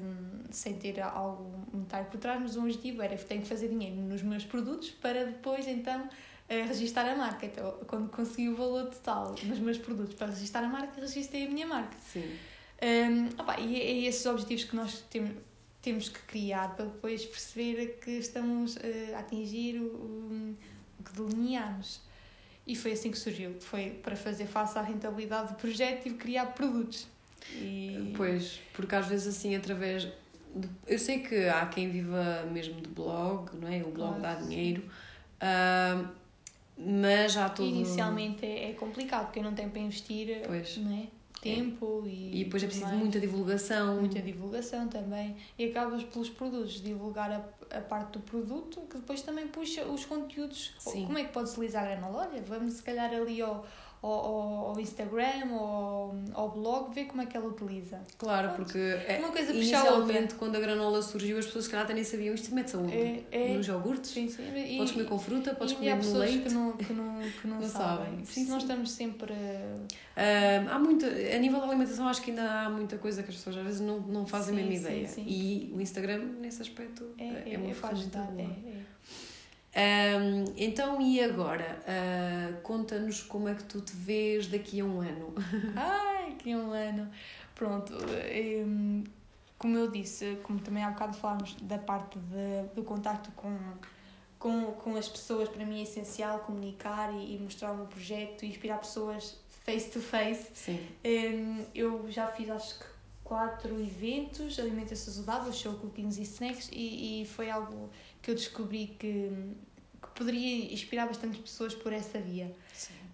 sem 0.51 0.75
ter 0.75 0.99
algo 1.01 1.65
monetário 1.71 2.07
por 2.07 2.19
trás, 2.19 2.39
mas 2.41 2.55
o 2.55 2.61
objetivo 2.61 3.01
era: 3.01 3.15
tenho 3.17 3.41
que 3.41 3.47
fazer 3.47 3.69
dinheiro 3.69 3.95
nos 3.95 4.21
meus 4.21 4.45
produtos 4.45 4.91
para 4.91 5.25
depois 5.25 5.67
então 5.67 6.09
a 6.49 6.65
registrar 6.65 7.09
a 7.09 7.15
marca. 7.15 7.45
Então, 7.45 7.79
quando 7.87 8.09
consegui 8.09 8.49
o 8.49 8.55
valor 8.55 8.85
total 8.89 9.35
nos 9.43 9.59
meus 9.59 9.77
produtos 9.77 10.15
para 10.15 10.27
registrar 10.27 10.63
a 10.63 10.67
marca, 10.67 10.99
registrei 10.99 11.45
a 11.45 11.49
minha 11.49 11.67
marca. 11.67 11.97
Sim. 12.11 12.37
Um, 12.81 13.41
opa, 13.41 13.59
e 13.59 13.75
é, 13.75 13.85
é 13.85 14.07
esses 14.07 14.25
objetivos 14.25 14.63
que 14.63 14.75
nós 14.75 15.03
temos, 15.09 15.31
temos 15.81 16.09
que 16.09 16.19
criar 16.21 16.75
para 16.75 16.85
depois 16.85 17.25
perceber 17.25 17.99
que 18.01 18.11
estamos 18.11 18.75
uh, 18.77 19.15
a 19.15 19.19
atingir 19.19 19.79
o, 19.79 19.85
o, 19.85 20.55
o 20.99 21.03
que 21.03 21.13
delineamos. 21.13 22.01
E 22.65 22.75
foi 22.75 22.91
assim 22.91 23.11
que 23.11 23.17
surgiu. 23.17 23.55
Foi 23.59 23.91
para 24.03 24.15
fazer 24.15 24.45
face 24.45 24.77
à 24.77 24.81
rentabilidade 24.81 25.53
do 25.53 25.55
projeto 25.55 26.07
e 26.07 26.13
criar 26.13 26.47
produtos. 26.47 27.07
E... 27.53 28.13
Pois, 28.15 28.59
porque 28.73 28.93
às 28.93 29.07
vezes 29.07 29.35
assim, 29.35 29.55
através. 29.55 30.03
De... 30.53 30.69
Eu 30.85 30.99
sei 30.99 31.19
que 31.19 31.47
há 31.47 31.65
quem 31.67 31.89
viva 31.89 32.45
mesmo 32.51 32.81
de 32.81 32.89
blog, 32.89 33.55
não 33.55 33.69
é? 33.69 33.81
O 33.81 33.91
blog 33.91 34.19
claro, 34.19 34.21
dá 34.21 34.35
dinheiro. 34.35 34.83
Uh, 35.41 36.09
mas 36.77 37.33
já 37.33 37.49
tudo. 37.49 37.67
Inicialmente 37.67 38.45
é, 38.45 38.69
é 38.69 38.73
complicado, 38.73 39.25
porque 39.25 39.41
não 39.41 39.53
tem 39.53 39.67
para 39.69 39.81
investir 39.81 40.41
pois. 40.45 40.77
Não 40.77 40.95
é? 40.95 41.07
tempo 41.41 42.03
é. 42.05 42.09
e. 42.09 42.41
E 42.41 42.43
depois 42.43 42.63
é 42.63 42.67
preciso 42.67 42.87
mais. 42.87 42.99
muita 42.99 43.19
divulgação. 43.19 43.99
Muita 43.99 44.21
divulgação 44.21 44.87
também. 44.87 45.35
E 45.57 45.65
acabas 45.65 46.03
pelos 46.03 46.29
produtos, 46.29 46.81
divulgar 46.81 47.31
a, 47.31 47.77
a 47.77 47.81
parte 47.81 48.13
do 48.13 48.19
produto, 48.19 48.81
que 48.89 48.97
depois 48.97 49.21
também 49.21 49.47
puxa 49.47 49.85
os 49.85 50.05
conteúdos. 50.05 50.73
Sim. 50.79 51.05
Como 51.05 51.17
é 51.17 51.23
que 51.23 51.31
podes 51.31 51.51
utilizar 51.53 51.83
a 51.83 51.87
granola? 51.87 52.29
Olha, 52.29 52.41
vamos 52.41 52.73
se 52.73 52.83
calhar 52.83 53.13
ali 53.13 53.41
ao 53.41 53.65
ao, 54.01 54.69
ao 54.69 54.79
Instagram 54.79 55.51
ou 55.51 56.15
ao 56.33 56.51
blog 56.51 56.93
ver 56.93 57.05
como 57.05 57.21
é 57.21 57.25
que 57.25 57.35
ela 57.35 57.47
utiliza. 57.47 57.99
Claro, 58.17 58.51
porque 58.55 58.77
é, 58.77 59.17
uma 59.19 59.31
coisa 59.31 59.51
inicialmente 59.51 60.35
quando 60.35 60.55
a 60.55 60.59
granola 60.59 61.01
surgiu 61.01 61.37
as 61.37 61.45
pessoas 61.45 61.65
se 61.65 61.71
calhar 61.71 61.87
nem 61.93 62.03
sabiam 62.03 62.33
isto 62.35 62.53
mete 62.53 62.71
saúde 62.71 62.93
é, 62.93 63.23
é, 63.31 63.53
nos 63.53 63.67
iogurtes. 63.67 64.11
Sim, 64.11 64.29
sim. 64.29 64.43
E, 64.55 64.77
podes 64.77 64.93
comer 64.93 65.05
com 65.05 65.19
fruta, 65.19 65.55
podes 65.55 65.73
comer 65.73 65.95
no 65.95 66.17
leite. 66.17 66.43
Que 66.43 66.53
não, 66.53 66.71
que 66.73 66.93
não, 66.93 67.19
que 67.41 67.47
não, 67.47 67.59
não 67.61 67.67
sabem. 67.67 68.05
sabem. 68.07 68.25
Sim, 68.25 68.45
sim. 68.45 68.51
Nós 68.51 68.61
estamos 68.63 68.91
sempre. 68.91 69.33
Uh, 69.33 70.69
há 70.69 70.79
muito, 70.79 71.05
a 71.05 71.37
nível 71.37 71.59
da 71.59 71.67
alimentação, 71.67 72.07
acho 72.07 72.21
que 72.21 72.31
ainda 72.31 72.43
há 72.43 72.69
muita 72.69 72.97
coisa 72.97 73.23
que 73.23 73.29
as 73.29 73.35
pessoas 73.35 73.57
às 73.57 73.63
vezes 73.63 73.81
não, 73.81 73.99
não 73.99 74.25
fazem 74.25 74.55
sim, 74.55 74.61
a 74.61 74.65
mesma 74.65 74.89
ideia. 74.89 75.09
E 75.17 75.71
o 75.75 75.81
Instagram, 75.81 76.19
nesse 76.39 76.61
aspecto, 76.61 77.05
é, 77.17 77.23
é, 77.23 77.53
é 77.53 77.57
uma 77.57 77.73
ferramenta 77.73 78.19
boa. 78.19 78.41
É, 78.41 78.43
é. 78.43 78.97
Um, 79.77 80.53
então, 80.57 80.99
e 80.99 81.21
agora? 81.23 81.79
Uh, 81.83 82.61
Conta-nos 82.61 83.21
como 83.21 83.47
é 83.47 83.53
que 83.53 83.63
tu 83.63 83.79
te 83.79 83.95
vês 83.95 84.47
daqui 84.47 84.81
a 84.81 84.85
um 84.85 85.01
ano. 85.01 85.35
Ai, 85.75 86.31
daqui 86.31 86.51
a 86.51 86.57
um 86.57 86.71
ano. 86.71 87.09
Pronto, 87.53 87.93
um, 87.93 89.03
como 89.57 89.77
eu 89.77 89.91
disse, 89.91 90.37
como 90.43 90.59
também 90.59 90.83
há 90.83 90.89
bocado 90.89 91.15
falámos 91.15 91.55
da 91.61 91.77
parte 91.77 92.17
de, 92.17 92.75
do 92.75 92.83
contacto 92.83 93.31
com, 93.31 93.55
com, 94.39 94.71
com 94.73 94.95
as 94.95 95.07
pessoas, 95.07 95.49
para 95.49 95.65
mim 95.65 95.79
é 95.79 95.83
essencial 95.83 96.39
comunicar 96.39 97.13
e, 97.13 97.35
e 97.35 97.39
mostrar 97.39 97.71
o 97.71 97.77
meu 97.77 97.85
projeto 97.85 98.43
e 98.45 98.49
inspirar 98.49 98.77
pessoas 98.79 99.39
face 99.63 99.89
to 99.89 99.99
face. 99.99 100.49
Sim. 100.53 100.79
Um, 101.05 101.65
eu 101.73 102.09
já 102.09 102.27
fiz, 102.27 102.49
acho 102.49 102.79
que, 102.79 102.85
quatro 103.23 103.77
eventos, 103.81 104.57
alimentação 104.57 105.13
saudável, 105.13 105.51
show 105.51 105.73
cookings 105.73 106.17
e 106.17 106.21
snacks, 106.21 106.69
e, 106.71 107.21
e 107.21 107.25
foi 107.25 107.49
algo 107.49 107.89
que 108.27 108.31
eu 108.31 108.35
descobri 108.35 108.87
que, 108.99 109.31
que 110.01 110.07
poderia 110.13 110.73
inspirar 110.73 111.07
bastante 111.07 111.39
pessoas 111.39 111.73
por 111.73 111.93
essa 111.93 112.19
via. 112.19 112.53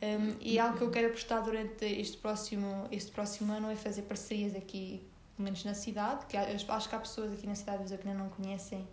Um, 0.01 0.35
e 0.41 0.57
algo 0.57 0.75
que 0.75 0.83
eu 0.83 0.89
quero 0.89 1.09
apostar 1.09 1.43
durante 1.43 1.85
este 1.85 2.17
próximo, 2.17 2.87
este 2.91 3.11
próximo 3.11 3.53
ano 3.53 3.69
é 3.69 3.75
fazer 3.75 4.01
parcerias 4.01 4.55
aqui, 4.55 5.03
pelo 5.37 5.45
menos 5.45 5.63
na 5.65 5.75
cidade, 5.75 6.25
que 6.25 6.35
acho 6.35 6.89
que 6.89 6.95
há 6.95 6.99
pessoas 6.99 7.31
aqui 7.31 7.45
na 7.45 7.53
cidade 7.53 7.85
que 7.95 8.07
ainda 8.07 8.23
não 8.23 8.29
conhecem 8.29 8.87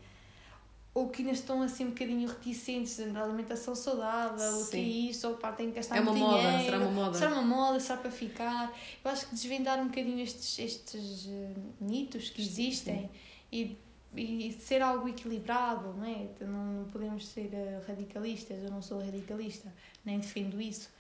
ou 0.92 1.08
que 1.08 1.22
ainda 1.22 1.32
estão 1.32 1.62
assim 1.62 1.86
um 1.86 1.90
bocadinho 1.90 2.28
reticentes 2.28 2.98
na 2.98 3.22
alimentação 3.22 3.74
saudável, 3.74 4.60
o 4.60 4.66
que 4.68 4.76
é 4.76 4.80
isso, 4.80 5.26
ou 5.26 5.36
pá, 5.36 5.52
tem 5.52 5.70
que 5.70 5.76
gastar 5.76 5.96
é 5.96 6.00
uma 6.00 6.12
moda, 6.12 6.42
dinheiro, 6.42 6.64
será 6.64 6.78
uma 6.78 6.90
moda? 6.90 7.18
Será 7.18 7.32
uma 7.32 7.42
moda, 7.42 7.80
será 7.80 7.98
para 7.98 8.10
ficar? 8.10 8.76
Eu 9.02 9.10
acho 9.10 9.26
que 9.26 9.34
desvendar 9.34 9.80
um 9.80 9.86
bocadinho 9.86 10.20
estes, 10.20 10.58
estes 10.58 11.26
uh, 11.26 11.54
mitos 11.80 12.28
que 12.28 12.42
existem 12.42 13.02
Sim. 13.02 13.10
e 13.50 13.78
e 14.16 14.52
ser 14.52 14.82
algo 14.82 15.08
equilibrado, 15.08 15.92
não 15.94 16.04
é? 16.04 16.24
Então, 16.24 16.48
não 16.48 16.84
podemos 16.84 17.26
ser 17.28 17.52
eh, 17.52 17.80
radicalistas, 17.86 18.58
eu 18.62 18.70
não 18.70 18.82
sou 18.82 18.98
radicalista, 19.00 19.72
nem 20.04 20.18
defendo 20.18 20.60
isso. 20.60 20.90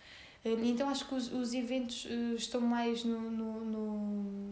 Eh, 0.44 0.56
então 0.62 0.88
acho 0.88 1.06
que 1.08 1.14
os, 1.14 1.32
os 1.32 1.52
eventos 1.52 2.06
eh, 2.08 2.34
estão 2.36 2.60
mais 2.60 3.04
no, 3.04 3.30
no, 3.30 3.64
no, 3.64 4.50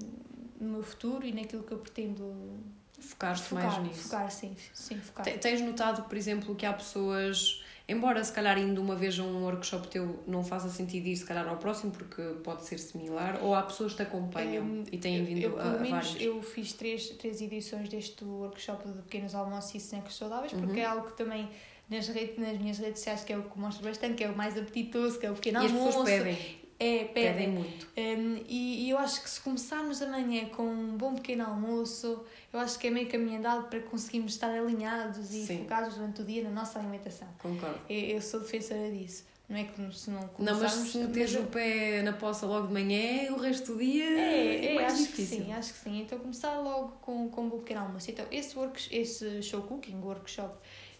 no 0.60 0.72
meu 0.72 0.82
futuro 0.82 1.24
e 1.24 1.32
naquilo 1.32 1.62
que 1.62 1.72
eu 1.72 1.78
pretendo 1.78 2.58
focar-te 2.98 3.54
mais 3.54 3.78
nisso. 3.78 4.02
Focar, 4.04 4.30
sim, 4.30 4.56
sim, 4.74 4.98
focar. 4.98 5.24
Tens 5.38 5.60
notado, 5.60 6.02
por 6.08 6.16
exemplo, 6.16 6.54
que 6.56 6.66
há 6.66 6.72
pessoas 6.72 7.62
Embora 7.88 8.22
se 8.22 8.30
calhar 8.30 8.58
indo 8.58 8.82
uma 8.82 8.94
vez 8.94 9.18
a 9.18 9.22
um 9.22 9.44
workshop 9.44 9.88
teu 9.88 10.22
não 10.26 10.44
faça 10.44 10.68
sentido 10.68 11.06
ir 11.06 11.16
se 11.16 11.24
calhar 11.24 11.48
ao 11.48 11.56
próximo 11.56 11.90
porque 11.90 12.22
pode 12.44 12.66
ser 12.66 12.78
similar, 12.78 13.38
ou 13.42 13.54
há 13.54 13.62
pessoas 13.62 13.92
que 13.92 13.96
te 13.96 14.02
acompanham 14.02 14.62
um, 14.62 14.84
e 14.92 14.98
têm 14.98 15.24
vindo 15.24 15.40
eu, 15.40 15.58
a, 15.58 15.62
a 15.62 15.76
vários? 15.76 16.20
Eu 16.20 16.42
fiz 16.42 16.74
três, 16.74 17.08
três 17.08 17.40
edições 17.40 17.88
deste 17.88 18.22
workshop 18.24 18.86
de 18.86 19.00
pequenos 19.02 19.34
almoços 19.34 19.74
e 19.74 19.78
snacks 19.78 20.16
saudáveis 20.16 20.52
porque 20.52 20.72
uhum. 20.72 20.78
é 20.78 20.84
algo 20.84 21.06
que 21.06 21.16
também 21.16 21.48
nas, 21.88 22.06
redes, 22.08 22.38
nas 22.38 22.58
minhas 22.58 22.78
redes 22.78 22.98
sociais 22.98 23.24
que 23.24 23.32
é 23.32 23.38
o 23.38 23.44
que 23.44 23.58
mostro 23.58 23.82
bastante, 23.82 24.16
que 24.16 24.24
é 24.24 24.28
o 24.28 24.36
mais 24.36 24.58
apetitoso, 24.58 25.18
que 25.18 25.24
é 25.24 25.30
o 25.30 25.34
pequeno 25.34 25.62
e 25.62 25.66
almoço. 25.66 25.88
As 25.88 25.94
pessoas 25.94 26.08
pedem. 26.10 26.67
É, 26.80 27.04
pedem. 27.04 27.12
pedem 27.12 27.48
muito. 27.48 27.88
Um, 27.96 28.44
e, 28.48 28.86
e 28.86 28.90
eu 28.90 28.98
acho 28.98 29.22
que 29.22 29.28
se 29.28 29.40
começarmos 29.40 30.00
amanhã 30.00 30.46
com 30.46 30.62
um 30.62 30.96
bom 30.96 31.14
pequeno 31.14 31.44
almoço, 31.44 32.24
eu 32.52 32.60
acho 32.60 32.78
que 32.78 32.86
é 32.86 32.90
meio 32.90 33.08
caminho 33.08 33.38
andado 33.38 33.68
para 33.68 33.80
conseguirmos 33.80 34.32
estar 34.32 34.50
alinhados 34.50 35.34
e 35.34 35.44
Sim. 35.44 35.58
focados 35.58 35.94
durante 35.94 36.22
o 36.22 36.24
dia 36.24 36.44
na 36.44 36.50
nossa 36.50 36.78
alimentação. 36.78 37.26
Concordo. 37.42 37.80
Eu, 37.88 37.98
eu 37.98 38.22
sou 38.22 38.40
defensora 38.40 38.90
disso. 38.90 39.24
Não 39.48 39.56
é 39.56 39.64
que 39.64 39.96
se 39.96 40.10
não 40.10 40.28
Não, 40.38 40.60
mas 40.60 40.72
se 40.72 40.98
meteres 40.98 41.34
o 41.34 41.44
pé 41.44 42.02
na 42.02 42.12
poça 42.12 42.44
logo 42.44 42.66
de 42.66 42.72
manhã, 42.74 43.32
o 43.32 43.38
resto 43.38 43.72
do 43.72 43.78
dia 43.78 44.04
é, 44.04 44.66
é, 44.66 44.72
é 44.72 44.74
mais 44.74 44.92
acho 44.92 45.02
difícil. 45.04 45.38
Que 45.38 45.44
sim, 45.44 45.52
acho 45.54 45.72
que 45.72 45.78
sim. 45.78 46.00
Então 46.02 46.18
começar 46.18 46.58
logo 46.58 46.98
com, 47.00 47.30
com 47.30 47.40
um 47.44 47.48
bom 47.48 47.58
pequeno 47.58 47.80
almoço. 47.80 48.10
Então, 48.10 48.26
esse, 48.30 48.56
work, 48.58 48.94
esse 48.94 49.42
show 49.42 49.62
cooking, 49.62 50.02
workshop, 50.02 50.54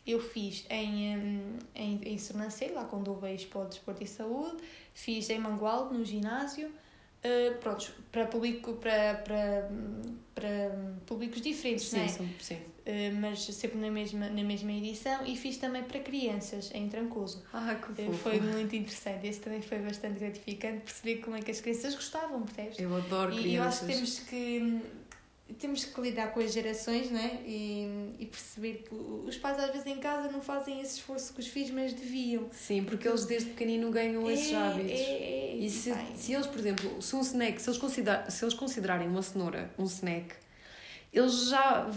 eu 0.09 0.19
fiz 0.19 0.65
em, 0.71 1.59
em, 1.75 2.01
em 2.03 2.19
Sernancelho, 2.19 2.75
lá 2.75 2.85
quando 2.85 3.09
houve 3.09 3.27
a 3.27 3.33
Expo 3.35 3.63
de 3.65 3.69
Desporto 3.69 4.03
e 4.03 4.07
Saúde, 4.07 4.57
fiz 4.95 5.29
em 5.29 5.39
Mangualde, 5.39 5.97
no 5.97 6.03
ginásio, 6.03 6.69
uh, 6.69 7.59
pronto, 7.61 7.93
para, 8.11 8.25
público, 8.25 8.73
para, 8.75 9.17
para, 9.17 9.71
para 10.35 10.99
públicos 11.05 11.43
diferentes, 11.43 11.89
sim, 11.89 11.99
não 11.99 12.05
é? 12.05 12.09
Sim, 12.09 12.35
sim. 12.41 12.55
Uh, 12.55 13.21
mas 13.21 13.41
sempre 13.41 13.79
na 13.79 13.91
mesma, 13.91 14.31
na 14.31 14.43
mesma 14.43 14.73
edição 14.73 15.27
e 15.27 15.37
fiz 15.37 15.59
também 15.59 15.83
para 15.83 16.01
crianças, 16.01 16.71
em 16.75 16.89
Trancoso. 16.89 17.45
Ah, 17.53 17.75
que 17.75 17.89
fofo. 17.89 18.11
Uh, 18.11 18.15
foi 18.15 18.41
muito 18.41 18.75
interessante, 18.75 19.27
esse 19.27 19.41
também 19.41 19.61
foi 19.61 19.79
bastante 19.79 20.19
gratificante 20.19 20.85
perceber 20.85 21.17
como 21.17 21.37
é 21.37 21.43
que 21.43 21.51
as 21.51 21.61
crianças 21.61 21.95
gostavam, 21.95 22.43
percebes? 22.45 22.79
Eu 22.79 22.97
adoro 22.97 23.35
e 23.35 23.43
crianças. 23.43 23.53
E 23.53 23.55
eu 23.57 23.63
acho 23.63 23.81
que 23.81 23.87
temos 23.87 24.19
que 24.21 24.83
temos 25.55 25.85
que 25.85 26.01
lidar 26.01 26.33
com 26.33 26.41
as 26.41 26.53
gerações, 26.53 27.11
não 27.11 27.19
é? 27.19 27.41
E, 27.47 28.15
e 28.19 28.27
perceber 28.27 28.85
que 28.89 28.95
os 28.95 29.37
pais 29.37 29.59
às 29.59 29.71
vezes 29.71 29.87
em 29.87 29.99
casa 29.99 30.31
não 30.31 30.41
fazem 30.41 30.81
esse 30.81 30.97
esforço 30.97 31.33
que 31.33 31.41
os 31.41 31.47
filhos, 31.47 31.71
mas 31.71 31.93
deviam. 31.93 32.49
Sim, 32.53 32.85
porque 32.85 33.09
eles 33.09 33.25
desde 33.25 33.51
pequenino 33.51 33.91
ganham 33.91 34.29
é, 34.29 34.33
esses 34.33 34.55
hábitos. 34.55 34.93
É, 34.93 34.95
é, 34.95 35.57
e 35.57 35.71
se, 35.71 35.95
se 36.15 36.35
eles, 36.35 36.47
por 36.47 36.59
exemplo, 36.59 37.01
se 37.01 37.17
um 37.17 37.21
snack, 37.21 37.61
se 37.61 37.69
eles, 37.69 37.79
considerar, 37.79 38.31
se 38.31 38.45
eles 38.45 38.55
considerarem 38.55 39.09
uma 39.09 39.23
cenoura 39.23 39.73
um 39.79 39.85
snack, 39.85 40.35
eles 41.13 41.49
já 41.49 41.91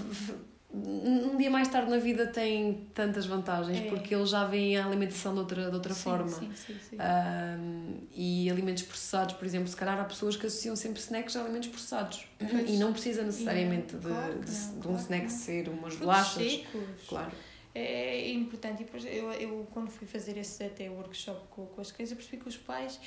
um 0.73 1.35
dia 1.35 1.49
mais 1.49 1.67
tarde 1.67 1.91
na 1.91 1.97
vida 1.97 2.27
tem 2.27 2.87
tantas 2.93 3.25
vantagens 3.25 3.77
é. 3.77 3.89
porque 3.89 4.15
eles 4.15 4.29
já 4.29 4.45
veem 4.45 4.77
a 4.77 4.85
alimentação 4.85 5.33
de 5.33 5.39
outra, 5.39 5.69
de 5.69 5.75
outra 5.75 5.93
sim, 5.93 6.01
forma. 6.01 6.29
sim, 6.29 6.51
sim, 6.55 6.77
sim. 6.79 6.97
Um, 6.97 7.97
e 8.15 8.49
alimentos 8.49 8.83
processados 8.83 9.35
por 9.35 9.45
exemplo 9.45 9.67
se 9.67 9.75
calhar 9.75 9.99
há 9.99 10.05
pessoas 10.05 10.37
que 10.37 10.45
associam 10.45 10.75
sempre 10.75 10.99
snacks 11.01 11.35
a 11.35 11.41
alimentos 11.41 11.67
processados. 11.67 12.25
E 12.67 12.77
não 12.77 12.93
precisa 12.93 13.21
necessariamente 13.23 13.97
de, 13.97 14.07
claro 14.07 14.39
de, 14.39 14.51
não, 14.51 14.79
de, 14.79 14.87
um 14.87 14.95
snack 14.95 15.31
ser 15.31 15.67
umas 15.67 15.95
bolachas. 15.95 16.51
secos. 16.51 16.81
claro. 17.07 17.31
É, 17.73 18.19
é 18.19 18.31
importante. 18.31 18.81
E 18.81 18.85
depois 18.85 19.05
eu, 19.05 19.31
eu 19.33 19.67
quando 19.71 19.89
fui 19.89 20.07
fazer 20.07 20.37
esse 20.37 20.63
até 20.63 20.89
workshop 20.89 21.47
com, 21.49 21.65
com 21.65 21.81
as 21.81 21.91
crianças 21.91 22.17
percebi 22.17 22.37
que 22.37 22.49
os 22.49 22.57
pais 22.57 22.99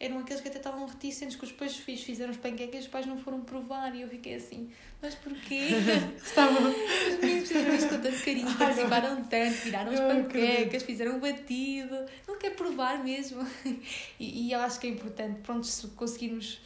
eram 0.00 0.18
aqueles 0.18 0.40
que 0.40 0.48
até 0.48 0.56
estavam 0.56 0.86
reticentes, 0.86 1.36
que 1.36 1.44
os 1.44 1.52
pais 1.52 1.76
filhos 1.76 2.02
fizeram 2.02 2.30
os 2.30 2.38
panquecas 2.38 2.76
e 2.76 2.78
os 2.84 2.88
pais 2.88 3.04
não 3.06 3.18
foram 3.18 3.42
provar. 3.42 3.94
E 3.94 4.00
eu 4.00 4.08
fiquei 4.08 4.34
assim, 4.36 4.70
mas 5.02 5.14
porquê? 5.14 5.68
Estavam. 6.24 6.70
Os 6.70 7.18
meninos 7.20 7.48
fizeram 7.48 7.74
isto 7.76 7.88
com 7.90 8.00
tanto 8.00 8.24
carinho, 8.24 8.56
participaram 8.56 9.22
tanto, 9.24 9.54
viraram 9.56 9.92
as 9.92 10.00
panquecas, 10.00 10.82
fizeram 10.82 11.16
o 11.18 11.20
batido. 11.20 11.94
Não 12.26 12.38
quer 12.38 12.50
provar 12.56 13.04
mesmo. 13.04 13.46
E, 14.18 14.48
e 14.48 14.52
eu 14.52 14.60
acho 14.60 14.80
que 14.80 14.86
é 14.86 14.90
importante, 14.90 15.40
pronto, 15.42 15.66
se 15.66 15.86
conseguirmos 15.88 16.60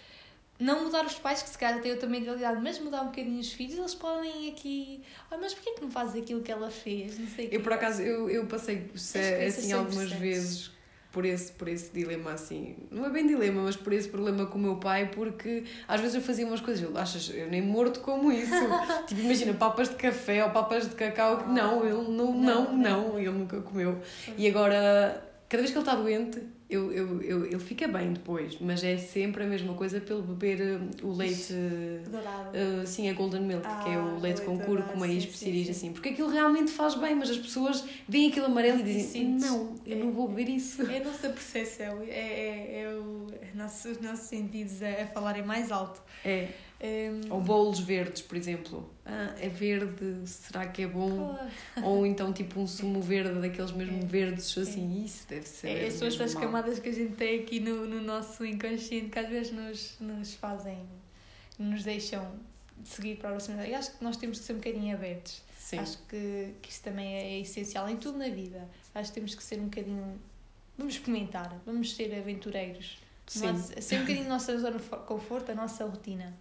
não 0.58 0.84
mudar 0.84 1.04
os 1.04 1.14
pais, 1.14 1.42
que 1.42 1.48
se 1.50 1.58
calhar 1.58 1.80
têm 1.82 1.90
outra 1.92 2.08
mentalidade, 2.08 2.60
mas 2.62 2.78
mudar 2.78 3.02
um 3.02 3.06
bocadinho 3.06 3.38
os 3.40 3.52
filhos, 3.52 3.76
eles 3.76 3.94
podem 3.94 4.48
aqui. 4.50 5.02
Ah, 5.30 5.36
mas 5.36 5.52
porquê 5.54 5.72
que 5.72 5.80
não 5.80 5.90
fazes 5.90 6.20
aquilo 6.22 6.40
que 6.42 6.50
ela 6.52 6.70
fez? 6.70 7.18
Não 7.18 7.26
sei 7.28 7.48
Eu, 7.50 7.60
por 7.62 7.72
acaso, 7.72 8.02
eu, 8.02 8.30
eu 8.30 8.46
passei 8.46 8.88
se- 8.94 9.18
assim 9.18 9.72
algumas 9.72 10.10
vezes 10.12 10.70
por 11.14 11.24
esse, 11.24 11.52
por 11.52 11.68
esse 11.68 11.92
dilema 11.92 12.32
assim. 12.32 12.74
Não 12.90 13.06
é 13.06 13.08
bem 13.08 13.24
dilema, 13.24 13.62
mas 13.62 13.76
por 13.76 13.92
esse 13.92 14.08
problema 14.08 14.46
com 14.46 14.58
o 14.58 14.60
meu 14.60 14.76
pai, 14.76 15.08
porque 15.14 15.62
às 15.86 16.00
vezes 16.00 16.16
eu 16.16 16.20
fazia 16.20 16.44
umas 16.44 16.60
coisas, 16.60 16.82
eu, 16.82 16.98
achas, 16.98 17.32
eu 17.32 17.48
nem 17.48 17.62
morto 17.62 18.00
como 18.00 18.32
isso. 18.32 18.50
tipo, 19.06 19.20
imagina, 19.20 19.54
papas 19.54 19.88
de 19.88 19.94
café 19.94 20.44
ou 20.44 20.50
papas 20.50 20.88
de 20.88 20.96
cacau. 20.96 21.46
Não, 21.46 21.84
ele 21.84 21.94
não, 21.94 22.32
não, 22.32 22.32
Não, 22.34 22.76
não, 22.76 23.18
ele 23.18 23.30
nunca 23.30 23.60
comeu. 23.60 24.02
E 24.36 24.48
agora, 24.48 25.24
cada 25.48 25.62
vez 25.62 25.70
que 25.70 25.78
ele 25.78 25.86
está 25.86 25.94
doente, 25.94 26.42
eu, 26.74 26.92
eu, 26.92 27.22
eu, 27.22 27.44
ele 27.46 27.58
fica 27.58 27.86
bem 27.88 28.12
depois, 28.12 28.56
mas 28.60 28.82
é 28.82 28.96
sempre 28.96 29.44
a 29.44 29.46
mesma 29.46 29.74
coisa 29.74 30.00
pelo 30.00 30.22
beber 30.22 30.80
uh, 30.80 31.06
o 31.06 31.12
leite. 31.12 31.52
uh, 31.52 32.10
Dourado. 32.10 32.86
Sim, 32.86 33.08
a 33.08 33.12
Golden 33.14 33.42
Milk, 33.42 33.66
que 33.84 33.90
é 33.90 33.98
o 33.98 34.16
Ah, 34.16 34.18
leite 34.20 34.42
com 34.42 34.58
cúrcuma 34.58 35.06
sim, 35.06 35.12
e 35.16 35.20
sim, 35.20 35.26
especiarias, 35.26 35.66
sim. 35.66 35.72
assim, 35.72 35.92
porque 35.92 36.10
aquilo 36.10 36.28
realmente 36.28 36.70
faz 36.70 36.94
bem, 36.94 37.14
mas 37.14 37.30
as 37.30 37.38
pessoas 37.38 37.84
veem 38.08 38.30
aquilo 38.30 38.46
amarelo 38.46 38.80
e 38.80 38.82
dizem: 38.82 39.02
sentes. 39.04 39.44
Não, 39.50 39.74
eu 39.86 39.96
não 39.98 40.10
vou 40.12 40.28
beber 40.28 40.48
isso. 40.50 40.82
É 40.90 40.98
a 40.98 41.04
nossa 41.04 41.28
percepção, 41.28 42.02
é, 42.02 42.10
é, 42.10 42.82
é 42.82 42.88
o, 42.88 43.26
é 43.40 43.56
nosso, 43.56 43.88
os 43.88 44.00
nossos 44.00 44.26
sentidos 44.26 44.82
a, 44.82 45.02
a 45.02 45.06
falarem 45.06 45.44
mais 45.44 45.70
alto. 45.72 46.02
É. 46.24 46.48
Um, 46.82 47.32
Ou 47.32 47.40
bolos 47.40 47.78
verdes, 47.80 48.20
por 48.20 48.36
exemplo. 48.36 48.90
Ah, 49.06 49.34
é 49.40 49.48
verde, 49.48 50.26
será 50.26 50.66
que 50.66 50.82
é 50.82 50.86
bom? 50.86 51.38
Ou 51.82 52.04
então 52.04 52.32
tipo 52.32 52.60
um 52.60 52.66
sumo 52.66 53.00
verde, 53.00 53.40
daqueles 53.40 53.70
mesmo 53.72 54.02
É. 54.02 54.06
verdes, 54.06 54.56
assim, 54.58 55.02
isso 55.04 55.26
deve 55.28 55.46
ser. 55.46 55.68
é, 55.68 55.90
são 55.90 56.06
estas 56.06 56.34
camadas 56.34 56.78
que 56.78 56.88
a 56.88 56.92
gente 56.92 57.14
tem 57.14 57.40
aqui 57.40 57.60
no, 57.60 57.86
no 57.86 58.02
nosso 58.02 58.44
inconsciente 58.44 59.08
que 59.08 59.18
às 59.18 59.28
vezes 59.28 59.52
nos, 59.52 59.96
nos 60.00 60.34
fazem, 60.34 60.78
nos 61.58 61.84
deixam 61.84 62.30
seguir 62.84 63.16
para 63.16 63.30
a 63.30 63.32
próxima. 63.32 63.66
Eu 63.66 63.76
acho 63.78 63.96
que 63.96 64.04
nós 64.04 64.16
temos 64.16 64.38
que 64.40 64.44
ser 64.44 64.52
um 64.52 64.56
bocadinho 64.56 64.94
abertos. 64.94 65.42
Sim, 65.56 65.78
Acho 65.78 65.96
que, 66.08 66.50
que 66.60 66.70
isso 66.70 66.82
também 66.82 67.14
é 67.14 67.40
essencial 67.40 67.88
em 67.88 67.96
tudo 67.96 68.18
na 68.18 68.28
vida. 68.28 68.68
Acho 68.94 69.08
que 69.10 69.14
temos 69.14 69.34
que 69.34 69.42
ser 69.42 69.58
um 69.58 69.64
bocadinho. 69.64 70.20
Vamos 70.76 70.94
experimentar, 70.94 71.56
vamos 71.64 71.94
ser 71.94 72.14
aventureiros. 72.14 72.98
sim. 73.26 73.46
Nossa- 73.46 73.80
ser 73.80 73.96
um 73.96 74.00
bocadinho 74.00 74.26
a 74.26 74.28
nossa 74.30 74.58
zona 74.58 74.76
de 74.76 74.82
fo- 74.84 74.96
conforto, 74.98 75.52
a 75.52 75.54
nossa 75.54 75.84
rotina. 75.86 76.34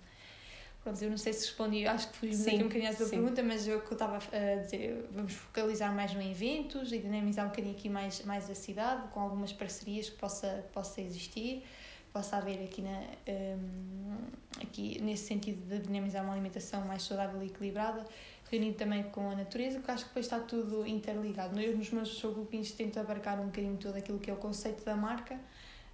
Pronto, 0.84 1.02
eu 1.02 1.10
não 1.10 1.18
sei 1.18 1.32
se 1.32 1.46
respondi, 1.46 1.88
acho 1.88 2.10
que 2.12 2.18
fui 2.18 2.34
Sim, 2.34 2.56
um 2.56 2.64
bocadinho 2.64 2.92
à 2.92 2.94
tua 2.94 3.06
sim. 3.06 3.12
pergunta, 3.12 3.42
mas 3.42 3.66
eu, 3.66 3.78
o 3.78 3.82
que 3.82 3.88
eu 3.88 3.94
estava 3.94 4.18
a 4.18 4.56
dizer, 4.62 5.08
vamos 5.12 5.32
focalizar 5.32 5.96
mais 5.96 6.14
no 6.14 6.22
eventos 6.22 6.92
e 6.92 6.98
dinamizar 7.00 7.46
um 7.46 7.50
bocadinho 7.50 7.74
aqui 7.74 7.88
mais, 7.88 8.26
mais 8.26 8.50
a 8.50 8.56
cidade, 8.56 9.08
com 9.14 9.22
algumas 9.22 9.54
parcerias 9.54 10.10
que 10.10 10.18
possa, 10.18 10.66
possa 10.74 11.00
existir, 11.00 11.64
possa 12.12 12.36
haver 12.36 12.62
aqui, 12.66 12.82
na, 12.82 13.02
hum, 13.30 14.18
aqui 14.62 15.02
nesse 15.02 15.26
sentido 15.26 15.66
de 15.70 15.80
dinamizar 15.80 16.22
uma 16.22 16.34
alimentação 16.34 16.82
mais 16.86 17.04
saudável 17.04 17.42
e 17.42 17.46
equilibrada, 17.46 18.06
reunido 18.52 18.76
também 18.76 19.04
com 19.04 19.32
a 19.32 19.36
natureza, 19.36 19.78
porque 19.78 19.92
acho 19.92 20.04
que 20.04 20.10
depois 20.10 20.26
está 20.26 20.40
tudo 20.42 20.86
interligado. 20.86 21.58
Eu, 21.62 21.78
nos 21.78 21.92
meus 21.92 22.10
showgroupings, 22.10 22.74
tento 22.74 23.00
abarcar 23.00 23.40
um 23.40 23.46
bocadinho 23.46 23.78
todo 23.78 23.96
aquilo 23.96 24.20
que 24.20 24.30
é 24.30 24.34
o 24.34 24.38
conceito 24.38 24.84
da 24.84 24.98
marca 24.98 25.40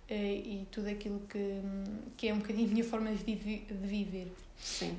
eh, 0.10 0.34
e 0.34 0.68
tudo 0.72 0.90
aquilo 0.90 1.20
que, 1.30 1.62
que 2.18 2.28
é 2.28 2.34
um 2.34 2.40
bocadinho 2.40 2.68
a 2.68 2.72
minha 2.72 2.84
forma 2.84 3.12
de 3.14 3.36
viver. 3.36 4.34
Sim. 4.60 4.98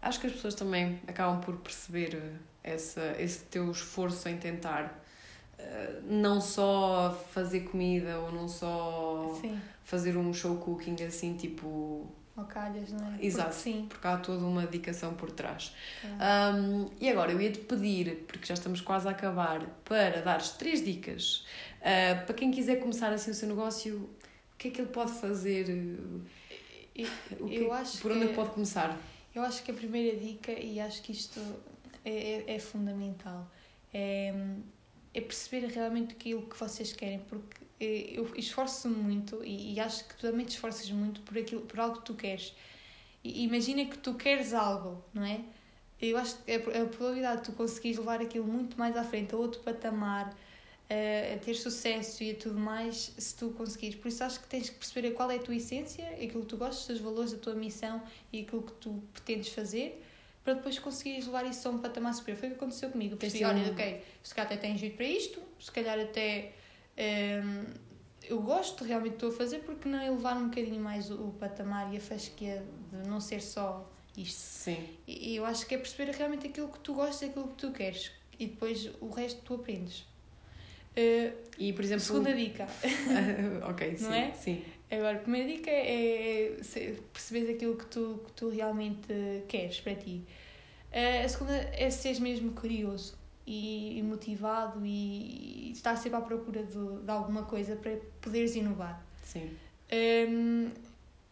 Acho 0.00 0.20
que 0.20 0.26
as 0.26 0.32
pessoas 0.32 0.54
também 0.54 1.00
acabam 1.06 1.40
por 1.40 1.56
perceber 1.56 2.14
uh, 2.16 2.38
essa, 2.62 3.14
esse 3.18 3.44
teu 3.44 3.70
esforço 3.70 4.28
em 4.28 4.36
tentar 4.36 5.02
uh, 5.58 6.02
não 6.04 6.40
só 6.40 7.16
fazer 7.32 7.60
comida 7.60 8.18
ou 8.18 8.32
não 8.32 8.48
só 8.48 9.36
Sim, 9.40 9.60
fazer 9.84 10.16
um 10.16 10.32
show 10.32 10.56
cooking 10.58 11.02
assim, 11.04 11.36
tipo. 11.36 12.10
calhas, 12.48 12.92
não 12.92 13.14
é? 13.14 13.24
Exato. 13.24 13.48
Porque 13.50 13.62
sim. 13.62 13.86
Porque 13.88 14.06
há 14.06 14.16
toda 14.18 14.44
uma 14.44 14.62
dedicação 14.62 15.14
por 15.14 15.30
trás. 15.30 15.74
claro. 16.00 16.56
Um, 16.58 16.90
e 17.00 17.08
agora 17.08 17.32
eu 17.32 17.40
ia-te 17.40 17.60
pedir, 17.60 18.24
porque 18.28 18.46
já 18.46 18.54
estamos 18.54 18.80
quase 18.80 19.08
a 19.08 19.10
acabar, 19.10 19.64
para 19.84 20.20
dares 20.20 20.50
três 20.50 20.84
dicas 20.84 21.44
uh, 21.86 22.26
para 22.26 22.34
quem 22.34 22.50
quiser 22.50 22.76
começar 22.76 23.12
assim 23.12 23.30
o 23.30 23.34
seu 23.34 23.48
negócio, 23.48 23.96
o 23.96 24.56
que 24.58 24.68
é 24.68 24.70
que 24.70 24.80
ele 24.80 24.90
pode 24.90 25.12
fazer? 25.12 25.66
Eu- 26.96 27.46
que 27.48 27.54
eu 27.56 27.74
é- 27.74 27.78
acho 27.80 27.98
por 27.98 28.10
onde 28.12 28.20
é 28.20 28.22
que- 28.24 28.28
que 28.30 28.34
pode 28.36 28.50
começar? 28.50 28.98
Eu 29.34 29.42
acho 29.42 29.62
que 29.62 29.70
a 29.70 29.74
primeira 29.74 30.16
dica, 30.16 30.52
e 30.52 30.80
acho 30.80 31.02
que 31.02 31.12
isto 31.12 31.40
é, 32.04 32.44
é, 32.48 32.54
é 32.54 32.58
fundamental, 32.58 33.46
é, 33.92 34.32
é 35.12 35.20
perceber 35.20 35.66
realmente 35.66 36.12
aquilo 36.12 36.42
que 36.42 36.56
vocês 36.58 36.92
querem, 36.92 37.18
porque 37.20 37.64
eh, 37.78 38.12
eu 38.14 38.30
esforço-me 38.36 38.94
muito 38.96 39.44
e, 39.44 39.74
e 39.74 39.80
acho 39.80 40.04
que 40.08 40.14
tu 40.14 40.22
também 40.30 40.46
te 40.46 40.50
esforças 40.54 40.90
muito 40.90 41.20
por, 41.20 41.36
aquilo, 41.36 41.60
por 41.62 41.78
algo 41.80 41.98
que 41.98 42.04
tu 42.06 42.14
queres. 42.14 42.54
E 43.22 43.42
imagina 43.44 43.84
que 43.84 43.98
tu 43.98 44.14
queres 44.14 44.54
algo, 44.54 45.04
não 45.12 45.22
é? 45.24 45.40
Eu 46.00 46.16
acho 46.16 46.36
que 46.42 46.52
a, 46.52 46.56
a 46.56 46.86
probabilidade 46.86 47.38
de 47.42 47.46
tu 47.46 47.52
conseguires 47.52 47.98
levar 47.98 48.20
aquilo 48.22 48.46
muito 48.46 48.78
mais 48.78 48.96
à 48.96 49.04
frente, 49.04 49.34
a 49.34 49.38
outro 49.38 49.60
patamar, 49.60 50.34
a, 50.88 51.34
a 51.34 51.38
ter 51.38 51.54
sucesso 51.54 52.22
e 52.22 52.30
a 52.30 52.34
tudo 52.34 52.58
mais, 52.58 53.12
se 53.16 53.34
tu 53.34 53.50
conseguires. 53.50 53.96
Por 53.96 54.08
isso 54.08 54.22
acho 54.22 54.40
que 54.40 54.46
tens 54.46 54.70
que 54.70 54.76
perceber 54.76 55.10
qual 55.12 55.30
é 55.30 55.36
a 55.36 55.38
tua 55.38 55.54
essência, 55.54 56.08
aquilo 56.10 56.42
que 56.42 56.46
tu 56.46 56.56
gostas, 56.56 56.80
os 56.80 56.86
teus 56.86 57.00
valores, 57.00 57.34
a 57.34 57.38
tua 57.38 57.54
missão 57.54 58.02
e 58.32 58.40
aquilo 58.42 58.62
que 58.62 58.72
tu 58.74 59.02
pretendes 59.12 59.48
fazer, 59.48 60.02
para 60.44 60.54
depois 60.54 60.78
conseguires 60.78 61.26
levar 61.26 61.44
isso 61.44 61.66
a 61.66 61.70
um 61.72 61.78
patamar 61.78 62.14
superior. 62.14 62.38
Foi 62.38 62.48
o 62.48 62.52
que 62.52 62.56
aconteceu 62.56 62.90
comigo. 62.90 63.14
Eu 63.14 63.18
pensei, 63.18 63.44
olha, 63.44 63.72
ok, 63.72 64.02
se 64.22 64.34
calhar 64.34 64.52
até 64.52 64.60
tens 64.60 64.78
jeito 64.78 64.96
para 64.96 65.06
isto, 65.06 65.40
se 65.58 65.72
calhar 65.72 65.98
até 65.98 66.52
hum, 67.44 67.64
eu 68.22 68.40
gosto, 68.40 68.84
realmente 68.84 69.14
estou 69.14 69.30
a 69.30 69.32
fazer, 69.32 69.60
porque 69.60 69.88
não 69.88 70.00
elevar 70.00 70.36
um 70.36 70.48
bocadinho 70.48 70.80
mais 70.80 71.10
o, 71.10 71.14
o 71.14 71.32
patamar 71.32 71.92
e 71.92 71.96
a 71.96 72.00
fasquia 72.00 72.64
de 72.92 73.08
não 73.08 73.20
ser 73.20 73.42
só 73.42 73.90
isto. 74.16 74.38
Sim. 74.38 74.86
E 75.06 75.32
e 75.32 75.36
eu 75.36 75.44
acho 75.44 75.66
que 75.66 75.74
é 75.74 75.78
perceber 75.78 76.12
realmente 76.12 76.46
aquilo 76.46 76.68
que 76.68 76.78
tu 76.78 76.94
gostas, 76.94 77.28
aquilo 77.28 77.48
que 77.48 77.54
tu 77.54 77.72
queres. 77.72 78.12
E 78.38 78.46
depois 78.46 78.88
o 79.00 79.08
resto 79.08 79.42
tu 79.42 79.54
aprendes. 79.54 80.06
Uh, 80.96 81.32
E, 81.58 81.72
por 81.72 81.84
exemplo. 81.84 82.04
segunda 82.04 82.32
dica. 82.34 82.66
ok, 83.68 83.96
sim. 83.98 84.12
É? 84.12 84.32
Sim. 84.32 84.64
Agora, 84.90 85.16
a 85.16 85.20
primeira 85.20 85.48
dica 85.48 85.70
é 85.70 86.58
se- 86.62 87.00
perceberes 87.12 87.50
aquilo 87.50 87.76
que 87.76 87.86
tu, 87.86 88.22
que 88.26 88.32
tu 88.32 88.48
realmente 88.50 89.08
queres 89.48 89.80
para 89.80 89.94
ti. 89.94 90.22
Uh, 90.92 91.24
a 91.24 91.28
segunda 91.28 91.52
é 91.74 91.90
seres 91.90 92.18
mesmo 92.20 92.52
curioso 92.52 93.14
e, 93.46 93.98
e 93.98 94.02
motivado 94.02 94.84
e, 94.86 95.68
e 95.68 95.72
estar 95.72 95.96
sempre 95.96 96.18
à 96.18 96.20
procura 96.20 96.62
de, 96.62 96.72
de 97.02 97.10
alguma 97.10 97.42
coisa 97.42 97.76
para 97.76 97.96
poderes 98.20 98.54
inovar. 98.54 99.04
Sim. 99.22 99.50
Um, 99.92 100.68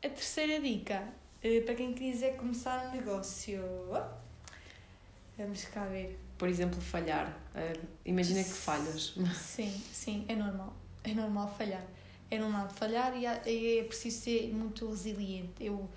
a 0.04 0.08
terceira 0.08 0.60
dica, 0.60 1.02
uh, 1.44 1.62
para 1.64 1.74
quem 1.74 1.92
quiser 1.94 2.36
começar 2.36 2.88
um 2.88 2.96
negócio. 2.96 3.60
Vamos 5.38 5.64
cá 5.66 5.84
ver. 5.86 6.18
Por 6.36 6.48
exemplo, 6.48 6.80
falhar. 6.80 7.28
Uh, 7.54 7.86
imagina 8.04 8.42
que 8.42 8.50
falhas. 8.50 9.14
Sim, 9.34 9.82
sim, 9.92 10.24
é 10.28 10.34
normal. 10.34 10.74
É 11.02 11.14
normal 11.14 11.54
falhar. 11.56 11.84
É 12.30 12.38
normal 12.38 12.68
falhar 12.70 13.14
e 13.16 13.78
é 13.78 13.84
preciso 13.84 14.22
ser 14.22 14.52
muito 14.52 14.88
resiliente. 14.88 15.64
Eu, 15.64 15.88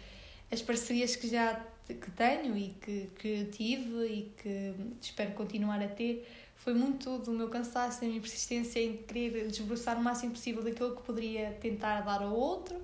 as 0.51 0.61
parcerias 0.61 1.15
que 1.15 1.27
já 1.27 1.59
que 1.93 2.11
tenho 2.11 2.57
e 2.57 2.75
que, 2.81 3.09
que 3.17 3.45
tive 3.45 4.05
e 4.05 4.33
que 4.37 4.73
espero 5.01 5.31
continuar 5.31 5.81
a 5.81 5.87
ter 5.87 6.27
foi 6.55 6.73
muito 6.73 7.17
do 7.19 7.31
meu 7.31 7.47
cansaço, 7.47 8.01
da 8.01 8.07
minha 8.07 8.19
persistência 8.19 8.79
em 8.79 8.97
querer 8.97 9.47
desbruçar 9.47 9.97
o 9.97 10.03
máximo 10.03 10.33
possível 10.33 10.61
daquilo 10.61 10.95
que 10.95 11.01
poderia 11.03 11.51
tentar 11.61 12.01
dar 12.01 12.21
ao 12.21 12.33
outro, 12.33 12.75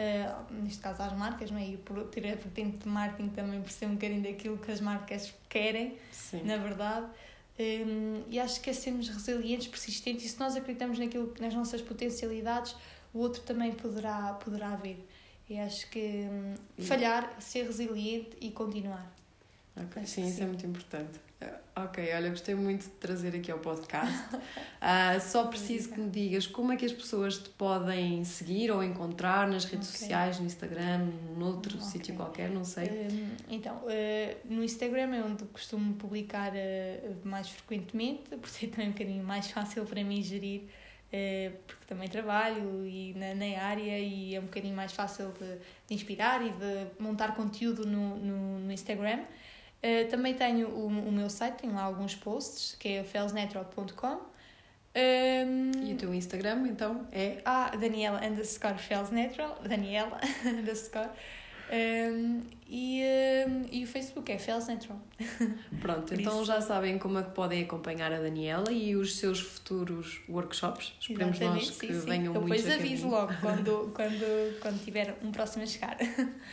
eh, 0.00 0.34
neste 0.50 0.80
caso 0.80 1.02
às 1.02 1.12
marcas, 1.12 1.50
não 1.50 1.58
é? 1.58 1.66
E 1.66 1.76
por 1.76 2.02
ter 2.04 2.24
a 2.26 2.34
vertente 2.34 2.78
de 2.78 2.88
marketing 2.88 3.28
também 3.30 3.60
por 3.60 3.70
ser 3.70 3.86
um 3.86 3.94
bocadinho 3.94 4.22
daquilo 4.22 4.56
que 4.58 4.70
as 4.72 4.80
marcas 4.80 5.32
querem 5.48 5.96
Sim. 6.10 6.42
na 6.44 6.56
verdade. 6.56 7.06
Hum, 7.58 8.22
e 8.28 8.40
acho 8.40 8.58
que 8.62 8.70
é 8.70 8.72
sermos 8.72 9.08
resilientes, 9.10 9.66
persistentes, 9.68 10.24
e 10.24 10.28
se 10.30 10.40
nós 10.40 10.56
acreditamos 10.56 10.98
naquilo, 10.98 11.34
nas 11.38 11.52
nossas 11.54 11.82
potencialidades, 11.82 12.74
o 13.12 13.18
outro 13.18 13.42
também 13.42 13.72
poderá, 13.72 14.32
poderá 14.42 14.74
ver. 14.76 15.06
E 15.48 15.58
acho 15.58 15.90
que 15.90 16.26
E- 16.78 16.82
falhar, 16.82 17.36
ser 17.38 17.64
resiliente 17.66 18.30
e 18.40 18.50
continuar. 18.50 19.12
Ok, 19.76 20.02
Acho 20.02 20.10
Sim, 20.12 20.22
isso 20.28 20.36
é 20.38 20.42
sim. 20.42 20.46
muito 20.46 20.64
importante. 20.66 21.20
Uh, 21.42 21.60
Ok, 21.76 22.12
olha, 22.14 22.28
gostei 22.30 22.54
muito 22.54 22.82
de 22.82 22.90
trazer 22.90 23.34
aqui 23.34 23.50
ao 23.50 23.58
podcast. 23.58 24.12
Ah, 24.82 25.20
só 25.20 25.46
preciso 25.46 25.90
que 25.92 26.00
me 26.00 26.08
digas 26.08 26.46
como 26.46 26.72
é 26.72 26.76
que 26.76 26.86
as 26.86 26.92
pessoas 26.92 27.36
te 27.36 27.50
podem 27.50 28.24
seguir 28.24 28.70
ou 28.70 28.82
encontrar 28.82 29.46
nas 29.46 29.66
redes 29.66 29.88
Ok. 29.88 29.98
sociais, 30.00 30.40
no 30.40 30.46
Instagram, 30.46 31.06
noutro 31.36 31.76
Ok. 31.76 31.86
sítio 31.86 32.14
qualquer, 32.14 32.48
não 32.48 32.64
sei. 32.64 32.88
Hum, 32.88 33.28
então, 33.50 33.82
eh, 33.88 34.38
no 34.46 34.64
Instagram 34.64 35.14
é 35.14 35.22
onde 35.22 35.44
costumo 35.44 35.94
publicar 35.96 36.52
eh, 36.54 37.10
mais 37.22 37.50
frequentemente, 37.50 38.30
por 38.40 38.48
ser 38.48 38.68
também 38.68 38.88
um 38.88 38.92
bocadinho 38.92 39.22
mais 39.22 39.50
fácil 39.50 39.84
para 39.84 40.02
mim 40.02 40.22
gerir 40.22 40.62
uh, 40.62 41.56
porque 41.66 41.84
também 41.86 42.08
trabalho 42.08 42.86
e 42.86 43.12
na, 43.14 43.34
na 43.34 43.62
área 43.62 43.98
e 43.98 44.34
é 44.34 44.40
um 44.40 44.44
bocadinho 44.44 44.74
mais 44.74 44.92
fácil 44.92 45.32
de, 45.38 45.56
de 45.88 45.94
inspirar 45.94 46.40
e 46.44 46.50
de 46.50 47.02
montar 47.02 47.34
conteúdo 47.36 47.86
no, 47.86 48.16
no, 48.16 48.58
no 48.60 48.72
Instagram. 48.72 49.20
Uh, 49.82 50.08
também 50.10 50.34
tenho 50.34 50.68
o, 50.68 50.86
o 50.86 51.12
meu 51.12 51.30
site, 51.30 51.62
tenho 51.62 51.74
lá 51.74 51.82
alguns 51.82 52.14
posts, 52.14 52.76
que 52.78 52.88
é 52.88 53.04
felsnatural.com. 53.04 54.30
Um, 54.92 55.86
e 55.86 55.92
o 55.92 55.96
teu 55.96 56.12
Instagram, 56.12 56.66
então, 56.68 57.06
é? 57.12 57.40
Ah, 57.44 57.70
Daniela 57.76 58.20
underscore 58.26 58.78
felsnatural, 58.78 59.60
Daniela 59.62 60.20
underscore. 60.44 61.10
Um, 61.72 62.40
e, 62.68 63.00
um, 63.46 63.66
e 63.70 63.84
o 63.84 63.86
Facebook 63.86 64.30
é 64.32 64.38
felsnatural. 64.38 65.00
Pronto, 65.80 66.12
então 66.12 66.44
já 66.44 66.60
sabem 66.60 66.98
como 66.98 67.18
é 67.18 67.22
que 67.22 67.30
podem 67.30 67.62
acompanhar 67.62 68.12
a 68.12 68.18
Daniela 68.18 68.72
e 68.72 68.96
os 68.96 69.16
seus 69.16 69.40
futuros 69.40 70.20
workshops. 70.28 70.92
Esperemos 71.00 71.36
Exatamente, 71.36 71.66
nós 71.66 71.78
que 71.78 71.94
sim, 71.94 72.00
venham 72.00 72.34
sim. 72.34 72.40
Depois 72.40 72.70
aviso 72.70 73.08
logo 73.08 73.32
quando, 73.40 73.92
quando, 73.94 74.60
quando 74.60 74.84
tiver 74.84 75.16
um 75.22 75.30
próximo 75.30 75.62
a 75.62 75.66
chegar. 75.66 75.96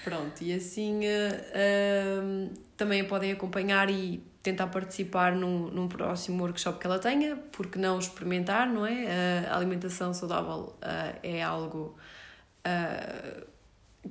Pronto, 0.03 0.43
e 0.43 0.53
assim 0.53 0.99
uh, 0.99 2.66
também 2.77 3.01
a 3.01 3.05
podem 3.05 3.31
acompanhar 3.31 3.89
e 3.89 4.23
tentar 4.43 4.67
participar 4.67 5.35
num, 5.35 5.69
num 5.69 5.87
próximo 5.87 6.43
workshop 6.43 6.79
que 6.79 6.87
ela 6.87 6.99
tenha, 6.99 7.35
porque 7.51 7.77
não 7.77 7.99
experimentar, 7.99 8.67
não 8.67 8.85
é? 8.85 9.47
A 9.49 9.57
alimentação 9.57 10.13
saudável 10.13 10.75
uh, 10.77 11.19
é 11.21 11.43
algo 11.43 11.97
uh, 12.65 13.47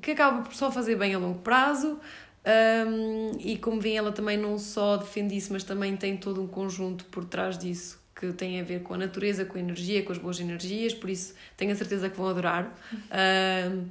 que 0.03 0.11
acaba 0.11 0.43
por 0.43 0.55
só 0.55 0.71
fazer 0.71 0.97
bem 0.97 1.15
a 1.15 1.19
longo 1.19 1.39
prazo. 1.39 1.99
Um, 2.47 3.33
e 3.41 3.57
como 3.57 3.81
vem, 3.81 3.97
ela 3.97 4.13
também 4.13 4.37
não 4.37 4.59
só 4.59 4.97
defende 4.97 5.37
isso, 5.37 5.53
mas 5.53 5.65
também 5.65 5.97
tem 5.97 6.17
todo 6.17 6.43
um 6.43 6.47
conjunto 6.47 7.05
por 7.07 7.25
trás 7.25 7.57
disso 7.57 8.05
que 8.19 8.33
tem 8.33 8.59
a 8.59 8.65
ver 8.65 8.83
com 8.83 8.95
a 8.95 8.97
natureza, 8.97 9.45
com 9.45 9.59
a 9.59 9.61
energia, 9.61 10.03
com 10.03 10.11
as 10.11 10.17
boas 10.17 10.41
energias, 10.41 10.95
por 10.95 11.11
isso 11.11 11.35
tenho 11.55 11.71
a 11.71 11.75
certeza 11.75 12.09
que 12.09 12.17
vão 12.17 12.29
adorar. 12.29 12.75
Um, 12.93 13.87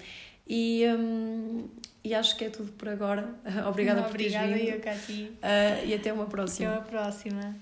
e, 0.48 0.84
um, 0.88 1.68
e 2.06 2.14
acho 2.14 2.38
que 2.38 2.46
é 2.46 2.50
tudo 2.52 2.72
por 2.74 2.88
agora. 2.88 3.28
Obrigada 3.68 4.02
Não, 4.02 4.10
por 4.10 4.18
teres 4.18 4.34
vindo. 4.34 4.46
Obrigada 4.46 4.78
eu, 4.78 4.80
Cati. 4.80 5.24
Uh, 5.24 5.86
e 5.88 5.94
até 5.96 6.14
uma 6.14 6.28
próxima. 6.28 6.70
Até 6.70 6.80
uma 6.80 6.86
próxima. 6.86 7.56